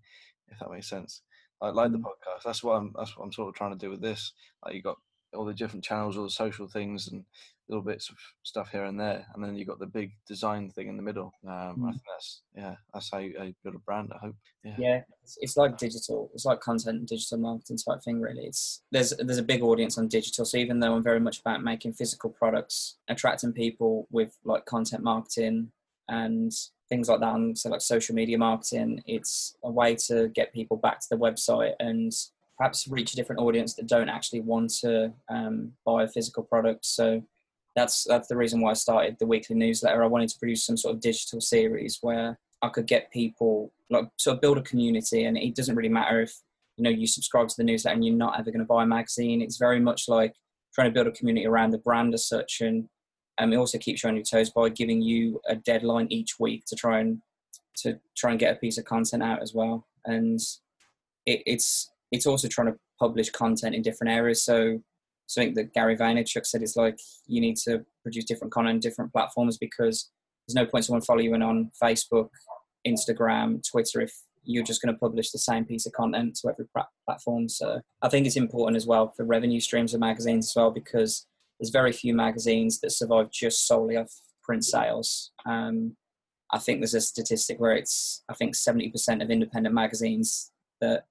[0.48, 1.22] if that makes sense.
[1.60, 2.02] I like the mm.
[2.02, 2.42] podcast.
[2.44, 2.92] That's what I'm.
[2.96, 4.32] That's what I'm sort of trying to do with this.
[4.64, 4.98] Like you got
[5.34, 7.24] all the different channels, all the social things, and
[7.68, 10.88] little bits of stuff here and there, and then you've got the big design thing
[10.88, 11.32] in the middle.
[11.46, 11.88] Um, mm.
[11.88, 14.12] I think that's yeah, that's how you, how you, build a brand.
[14.14, 14.36] I hope.
[14.64, 16.30] Yeah, yeah it's, it's, like digital.
[16.34, 18.20] It's like content and digital marketing type thing.
[18.20, 20.44] Really, it's there's there's a big audience on digital.
[20.44, 25.02] So even though I'm very much about making physical products, attracting people with like content
[25.02, 25.70] marketing
[26.08, 26.52] and
[26.90, 30.76] things like that on so like social media marketing it's a way to get people
[30.76, 32.12] back to the website and
[32.56, 36.86] perhaps reach a different audience that don't actually want to um, buy a physical product.
[36.86, 37.22] So
[37.74, 40.02] that's that's the reason why i started the weekly newsletter.
[40.02, 44.06] I wanted to produce some sort of digital series where i could get people like
[44.16, 45.24] sort of build a community.
[45.24, 46.34] And it doesn't really matter if
[46.76, 48.86] you know you subscribe to the newsletter and you're not ever going to buy a
[48.86, 49.42] magazine.
[49.42, 50.34] It's very much like
[50.74, 52.60] trying to build a community around the brand as such.
[52.60, 52.88] And
[53.38, 56.64] um, it also keeps you on your toes by giving you a deadline each week
[56.66, 57.20] to try and
[57.76, 59.86] to try and get a piece of content out as well.
[60.04, 60.40] And
[61.26, 64.44] it, it's it's also trying to publish content in different areas.
[64.44, 64.81] So
[65.27, 69.12] something that Gary Vaynerchuk said is like you need to produce different content on different
[69.12, 70.11] platforms because
[70.46, 72.29] there's no point someone following on Facebook,
[72.87, 74.12] Instagram, Twitter if
[74.44, 76.66] you're just going to publish the same piece of content to every
[77.05, 77.48] platform.
[77.48, 81.27] So I think it's important as well for revenue streams of magazines as well because
[81.59, 85.33] there's very few magazines that survive just solely off print sales.
[85.46, 85.96] Um,
[86.53, 91.07] I think there's a statistic where it's I think 70% of independent magazines that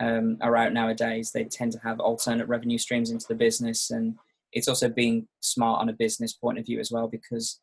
[0.00, 1.30] um, are out nowadays.
[1.30, 4.16] They tend to have alternate revenue streams into the business, and
[4.52, 7.60] it's also being smart on a business point of view as well because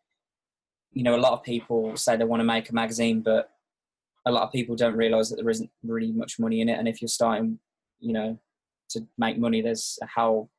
[0.94, 3.50] you know a lot of people say they want to make a magazine, but
[4.26, 6.88] a lot of people don't realize that there isn't really much money in it, and
[6.88, 7.60] if you're starting,
[8.00, 8.38] you know,
[8.90, 10.50] to make money, there's a whole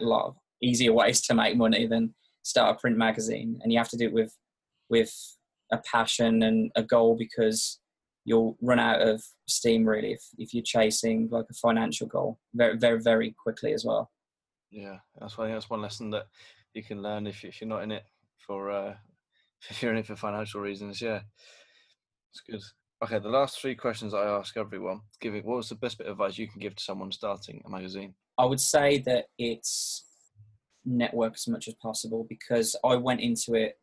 [0.00, 3.88] lot of easier ways to make money than start a print magazine, and you have
[3.88, 4.34] to do it with
[4.90, 5.14] with
[5.70, 7.78] a passion and a goal because
[8.28, 12.76] you'll run out of steam really if, if you're chasing like a financial goal very
[12.76, 14.10] very very quickly as well.
[14.70, 16.26] Yeah that's why that's one lesson that
[16.74, 18.04] you can learn if, if you're not in it
[18.46, 18.94] for uh
[19.70, 21.00] if you're in it for financial reasons.
[21.00, 21.20] Yeah
[22.32, 22.62] it's good.
[23.02, 26.12] Okay the last three questions i ask everyone giving what was the best bit of
[26.12, 28.14] advice you can give to someone starting a magazine?
[28.36, 30.04] I would say that it's
[30.84, 33.78] network as much as possible because I went into it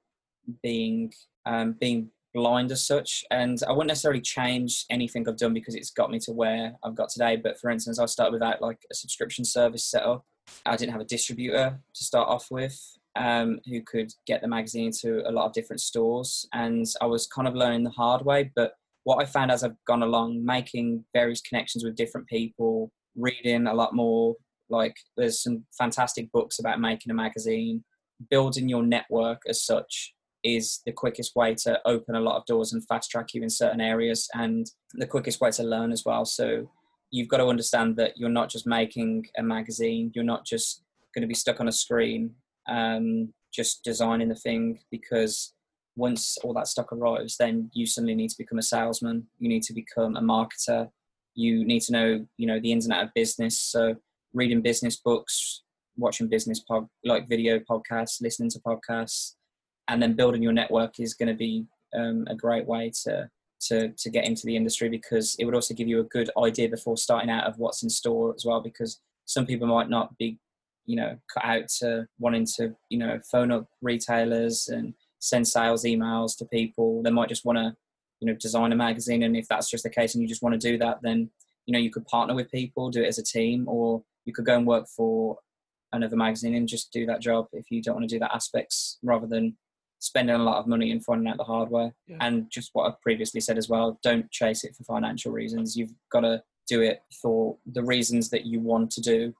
[0.61, 1.11] being
[1.45, 3.23] um, being blind as such.
[3.31, 6.93] And I wouldn't necessarily change anything I've done because it's got me to where I've
[6.93, 7.38] got today.
[7.38, 10.23] But for instance, I started without like a subscription service set up.
[10.65, 12.79] I didn't have a distributor to start off with
[13.15, 16.45] um, who could get the magazine to a lot of different stores.
[16.53, 18.51] And I was kind of learning the hard way.
[18.55, 18.73] But
[19.05, 23.73] what I found as I've gone along, making various connections with different people, reading a
[23.73, 24.36] lot more,
[24.69, 27.83] like there's some fantastic books about making a magazine,
[28.29, 30.14] building your network as such
[30.45, 33.49] is the quickest way to open a lot of doors and fast track you in
[33.49, 36.23] certain areas and the quickest way to learn as well.
[36.23, 36.69] So
[37.11, 40.83] you've got to understand that you're not just making a magazine, you're not just
[41.13, 42.35] going to be stuck on a screen
[42.67, 45.53] um, just designing the thing because
[45.95, 49.25] once all that stock arrives, then you suddenly need to become a salesman.
[49.39, 50.89] You need to become a marketer.
[51.35, 53.59] You need to know, you know, the out of business.
[53.59, 53.95] So
[54.33, 55.63] reading business books,
[55.97, 59.35] watching business pod, like video podcasts, listening to podcasts,
[59.88, 61.65] and then building your network is going to be
[61.95, 63.29] um, a great way to
[63.61, 66.69] to to get into the industry because it would also give you a good idea
[66.69, 68.61] before starting out of what's in store as well.
[68.61, 70.38] Because some people might not be,
[70.86, 75.83] you know, cut out to wanting to, you know, phone up retailers and send sales
[75.83, 77.01] emails to people.
[77.01, 77.75] They might just want to,
[78.19, 80.59] you know, design a magazine, and if that's just the case, and you just want
[80.59, 81.29] to do that, then
[81.65, 84.45] you know you could partner with people, do it as a team, or you could
[84.45, 85.38] go and work for
[85.93, 88.97] another magazine and just do that job if you don't want to do that aspects
[89.01, 89.55] rather than
[90.05, 91.93] spending a lot of money and finding out the hardware.
[92.07, 92.17] Yeah.
[92.21, 95.75] And just what I've previously said as well, don't chase it for financial reasons.
[95.75, 99.33] You've got to do it for the reasons that you want to do,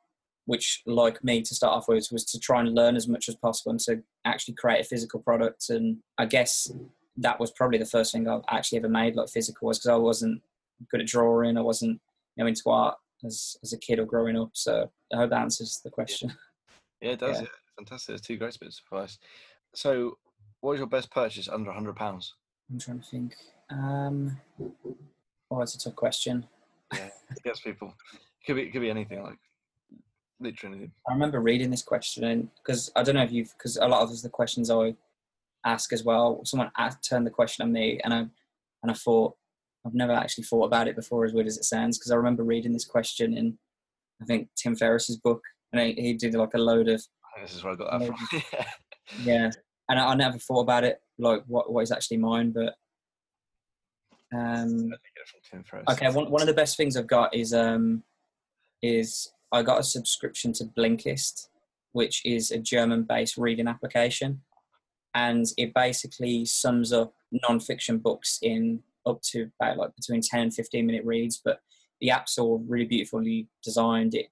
[0.46, 3.36] which, like me, to start off with, was to try and learn as much as
[3.36, 5.70] possible and to actually create a physical product.
[5.70, 6.72] And I guess
[7.18, 9.96] that was probably the first thing I've actually ever made, like physical, was because I
[9.96, 10.42] wasn't
[10.90, 12.02] good at drawing, I wasn't
[12.36, 14.50] you know, into art as, as a kid or growing up.
[14.54, 16.34] So I hope that answers the question.
[17.02, 17.42] Yeah, it does.
[17.42, 17.48] Yeah.
[17.78, 18.08] Fantastic.
[18.08, 19.20] There's two great bits of advice.
[19.74, 20.18] So
[20.62, 22.34] what was your best purchase under hundred pounds?
[22.72, 23.36] I'm trying to think.
[23.70, 24.40] Um,
[25.52, 26.46] oh, it's a tough question.
[26.94, 27.10] Yeah,
[27.46, 27.94] yes, people.
[28.14, 29.38] It could be it could be anything like
[30.40, 30.92] literally anything.
[31.10, 34.22] I remember reading this question because I don't know if you've because a lot of
[34.22, 34.96] the questions I
[35.66, 36.42] ask as well.
[36.46, 39.36] Someone asked, turned the question on me, and I and I thought
[39.86, 42.44] I've never actually thought about it before, as weird as it sounds, because I remember
[42.44, 43.58] reading this question in
[44.22, 45.42] I think Tim Ferriss's book,
[45.74, 47.04] and he, he did like a load of.
[47.42, 48.64] This is where I got that from.
[49.26, 49.52] yeah,
[49.90, 52.76] and I, I, never thought about it like what what is actually mine, but
[54.36, 54.94] um,
[55.90, 56.10] okay.
[56.10, 58.04] One one of the best things I've got is um
[58.82, 61.48] is I got a subscription to Blinkist,
[61.94, 64.42] which is a German-based reading application,
[65.14, 70.54] and it basically sums up non-fiction books in up to about like between 10 and
[70.54, 71.60] 15 minute reads but
[72.02, 74.28] the app's all really beautifully designed it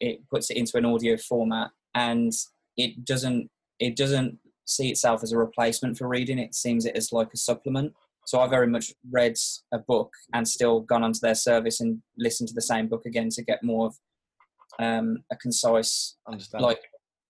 [0.00, 2.32] it puts it into an audio format and
[2.76, 6.38] it doesn't it doesn't see itself as a replacement for reading.
[6.38, 7.92] It seems it is like a supplement.
[8.26, 9.36] So I very much read
[9.72, 13.28] a book and still gone onto their service and listened to the same book again
[13.30, 13.96] to get more of
[14.78, 16.16] um, a concise,
[16.54, 16.80] like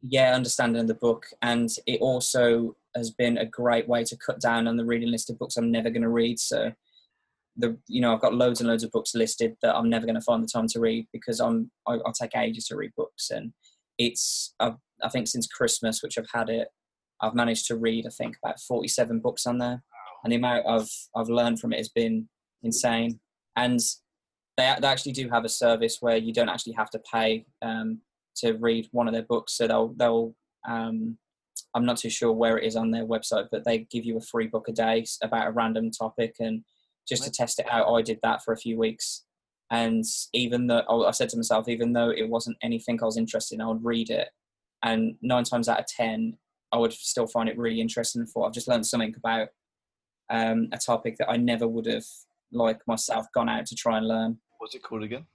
[0.03, 1.27] yeah, understanding of the book.
[1.43, 5.31] And it also has been a great way to cut down on the reading list
[5.31, 6.39] of books I'm never going to read.
[6.39, 6.73] So
[7.57, 10.17] the you know I've got loads and loads of books listed that I'm never going
[10.17, 13.31] to find the time to read because I'm I, I take ages to read books
[13.31, 13.53] and
[13.99, 16.69] it's I've, I think since Christmas, which I've had it
[17.21, 19.83] I've managed to read, I think, about 47 books on there.
[20.23, 22.29] And the amount I've, I've learned from it has been
[22.63, 23.21] insane.
[23.57, 23.81] And
[24.57, 28.01] they, they actually do have a service where you don't actually have to pay um,
[28.37, 29.57] to read one of their books.
[29.57, 30.35] So they'll, they'll
[30.67, 31.19] um,
[31.75, 34.21] I'm not too sure where it is on their website, but they give you a
[34.21, 36.37] free book a day about a random topic.
[36.39, 36.65] And
[37.07, 39.25] just to test it out, I did that for a few weeks.
[39.71, 43.57] And even though I said to myself, even though it wasn't anything I was interested
[43.57, 44.29] in, I would read it.
[44.83, 46.37] And nine times out of 10,
[46.73, 48.27] I would still find it really interesting.
[48.27, 49.49] For I've just learned something about
[50.31, 52.07] um, a topic that I never would have,
[52.53, 54.39] like myself, gone out to try and learn.
[54.59, 55.27] What's it called again?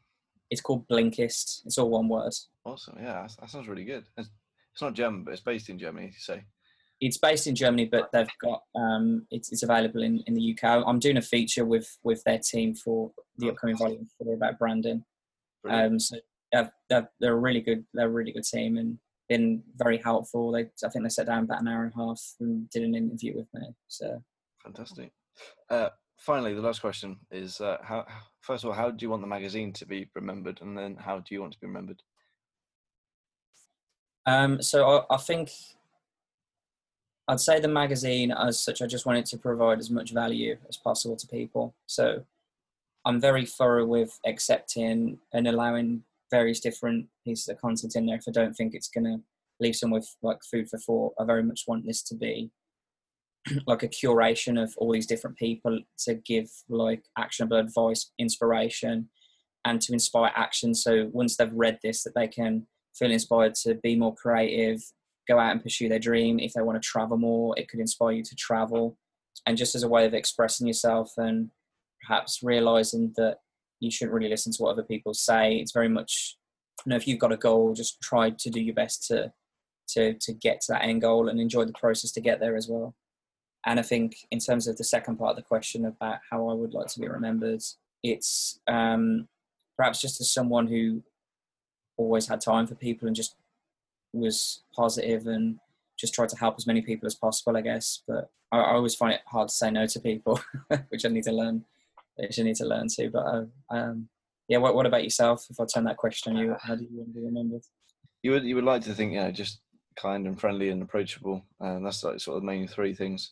[0.50, 1.62] It's called Blinkist.
[1.66, 2.34] It's all one word.
[2.66, 2.98] Awesome.
[3.00, 4.06] Yeah, that sounds really good.
[4.18, 4.30] It's,
[4.74, 6.08] it's not German, but it's based in Germany.
[6.08, 6.44] You say?
[7.02, 10.84] It's based in Germany, but they've got um, it's, it's available in, in the UK.
[10.86, 14.60] I'm doing a feature with with their team for the oh, upcoming volume four about
[14.60, 15.04] branding.
[15.70, 16.18] Um, so
[16.52, 18.98] they're, they're, they're a really good they're a really good team, and
[19.30, 20.52] been very helpful.
[20.52, 22.96] They, I think they sat down about an hour and a half and did an
[22.96, 23.70] interview with me.
[23.88, 24.22] So
[24.64, 25.12] fantastic.
[25.70, 28.06] Uh, finally, the last question is: uh, how,
[28.42, 31.20] first of all, how do you want the magazine to be remembered, and then how
[31.20, 32.02] do you want to be remembered?
[34.26, 35.52] Um, so I, I think
[37.28, 40.58] I'd say the magazine, as such, I just want it to provide as much value
[40.68, 41.76] as possible to people.
[41.86, 42.26] So
[43.06, 48.26] I'm very thorough with accepting and allowing various different pieces of content in there if
[48.28, 49.18] I don't think it's going to
[49.60, 51.14] leave someone with like food for thought.
[51.20, 52.52] I very much want this to be
[53.68, 59.10] like a curation of all these different people to give like actionable advice, inspiration,
[59.66, 60.74] and to inspire action.
[60.74, 64.82] So once they've read this, that they can feel inspired to be more creative,
[65.28, 66.40] go out and pursue their dream.
[66.40, 68.98] If they want to travel more, it could inspire you to travel.
[69.46, 71.52] And just as a way of expressing yourself and
[72.06, 73.38] perhaps realizing that
[73.80, 75.56] you shouldn't really listen to what other people say.
[75.58, 76.38] It's very much,
[76.86, 79.32] you know, if you've got a goal, just try to do your best to
[79.90, 82.68] to to get to that end goal and enjoy the process to get there as
[82.68, 82.96] well.
[83.66, 86.54] And I think in terms of the second part of the question about how I
[86.54, 87.62] would like to be remembered,
[88.04, 89.28] it's um,
[89.78, 91.04] perhaps just as someone who
[91.98, 93.36] always had time for people and just
[94.14, 95.60] was positive and
[95.98, 98.02] just tried to help as many people as possible, I guess.
[98.08, 100.40] But I, I always find it hard to say no to people,
[100.90, 101.66] which I need to learn.
[102.20, 103.10] Which I need to learn to.
[103.10, 104.10] But uh, um,
[104.48, 105.46] yeah, what, what about yourself?
[105.50, 107.62] If I turn that question on you, how do you want to be remembered?
[108.24, 109.62] You would you would like to think, you know, just
[109.96, 113.32] kind and friendly and approachable, and that's like sort of the main three things.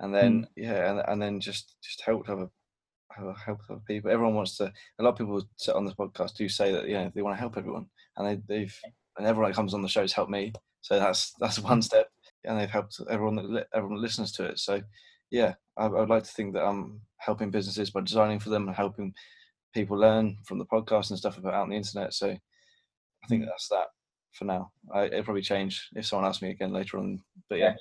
[0.00, 0.48] And then mm.
[0.56, 2.48] yeah, and, and then just just help other
[3.44, 4.10] help other people.
[4.10, 4.72] Everyone wants to.
[4.98, 7.36] A lot of people sit on this podcast do say that you know they want
[7.36, 7.86] to help everyone,
[8.16, 8.80] and they, they've
[9.16, 10.52] and everyone that comes on the show has helped me.
[10.82, 11.84] So that's that's one mm.
[11.84, 12.08] step,
[12.44, 14.58] and they've helped everyone that everyone that listens to it.
[14.58, 14.82] So
[15.34, 18.68] yeah, I, I would like to think that I'm helping businesses by designing for them
[18.68, 19.12] and helping
[19.74, 22.14] people learn from the podcast and stuff about out on the internet.
[22.14, 23.46] So I think mm.
[23.46, 23.88] that's that
[24.32, 24.70] for now.
[24.94, 27.18] I, it'll probably change if someone asks me again later on.
[27.50, 27.74] But yeah,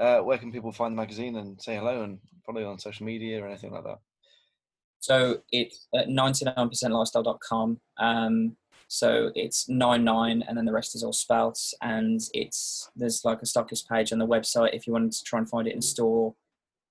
[0.00, 3.06] uh, where can people find the magazine and say hello and follow you on social
[3.06, 3.98] media or anything like that?
[4.98, 7.80] So it's at 99percentlifestyle.com.
[7.98, 8.56] Um,
[8.88, 11.60] so it's 99 and then the rest is all spelt.
[11.82, 15.38] And it's there's like a stockist page on the website if you wanted to try
[15.38, 16.34] and find it in store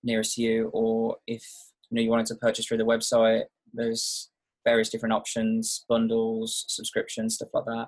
[0.05, 1.43] nearest you, or if
[1.89, 3.43] you know you wanted to purchase through the website,
[3.73, 4.29] there's
[4.65, 7.87] various different options, bundles, subscriptions, stuff like that.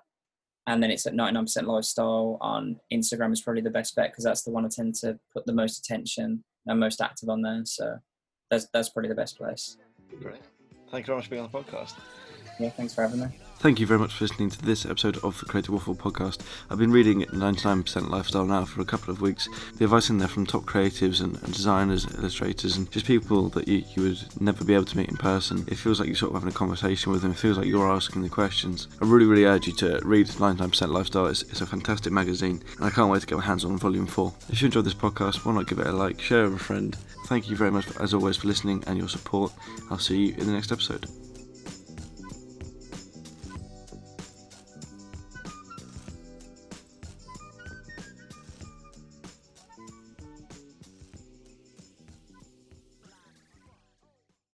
[0.67, 4.43] And then it's at 99% lifestyle on instagram is probably the best bet because that's
[4.43, 7.61] the one i tend to put the most attention and most active on there.
[7.63, 7.97] So
[8.51, 9.77] that's that's probably the best place.
[10.21, 10.41] Great.
[10.91, 11.93] Thank you very much for being on the podcast
[12.59, 13.27] yeah thanks for having me
[13.59, 16.41] Thank you very much for listening to this episode of the Creative Waffle podcast.
[16.69, 19.49] I've been reading 99% Lifestyle now for a couple of weeks.
[19.77, 23.67] The advice in there from top creatives and, and designers, illustrators, and just people that
[23.67, 25.65] you, you would never be able to meet in person.
[25.67, 27.31] It feels like you're sort of having a conversation with them.
[27.31, 28.87] It feels like you're asking the questions.
[29.01, 31.25] I really, really urge you to read 99% Lifestyle.
[31.25, 34.05] It's, it's a fantastic magazine, and I can't wait to get my hands on Volume
[34.05, 34.31] 4.
[34.49, 36.95] If you enjoyed this podcast, why not give it a like, share with a friend.
[37.25, 39.51] Thank you very much, as always, for listening and your support.
[39.89, 41.07] I'll see you in the next episode.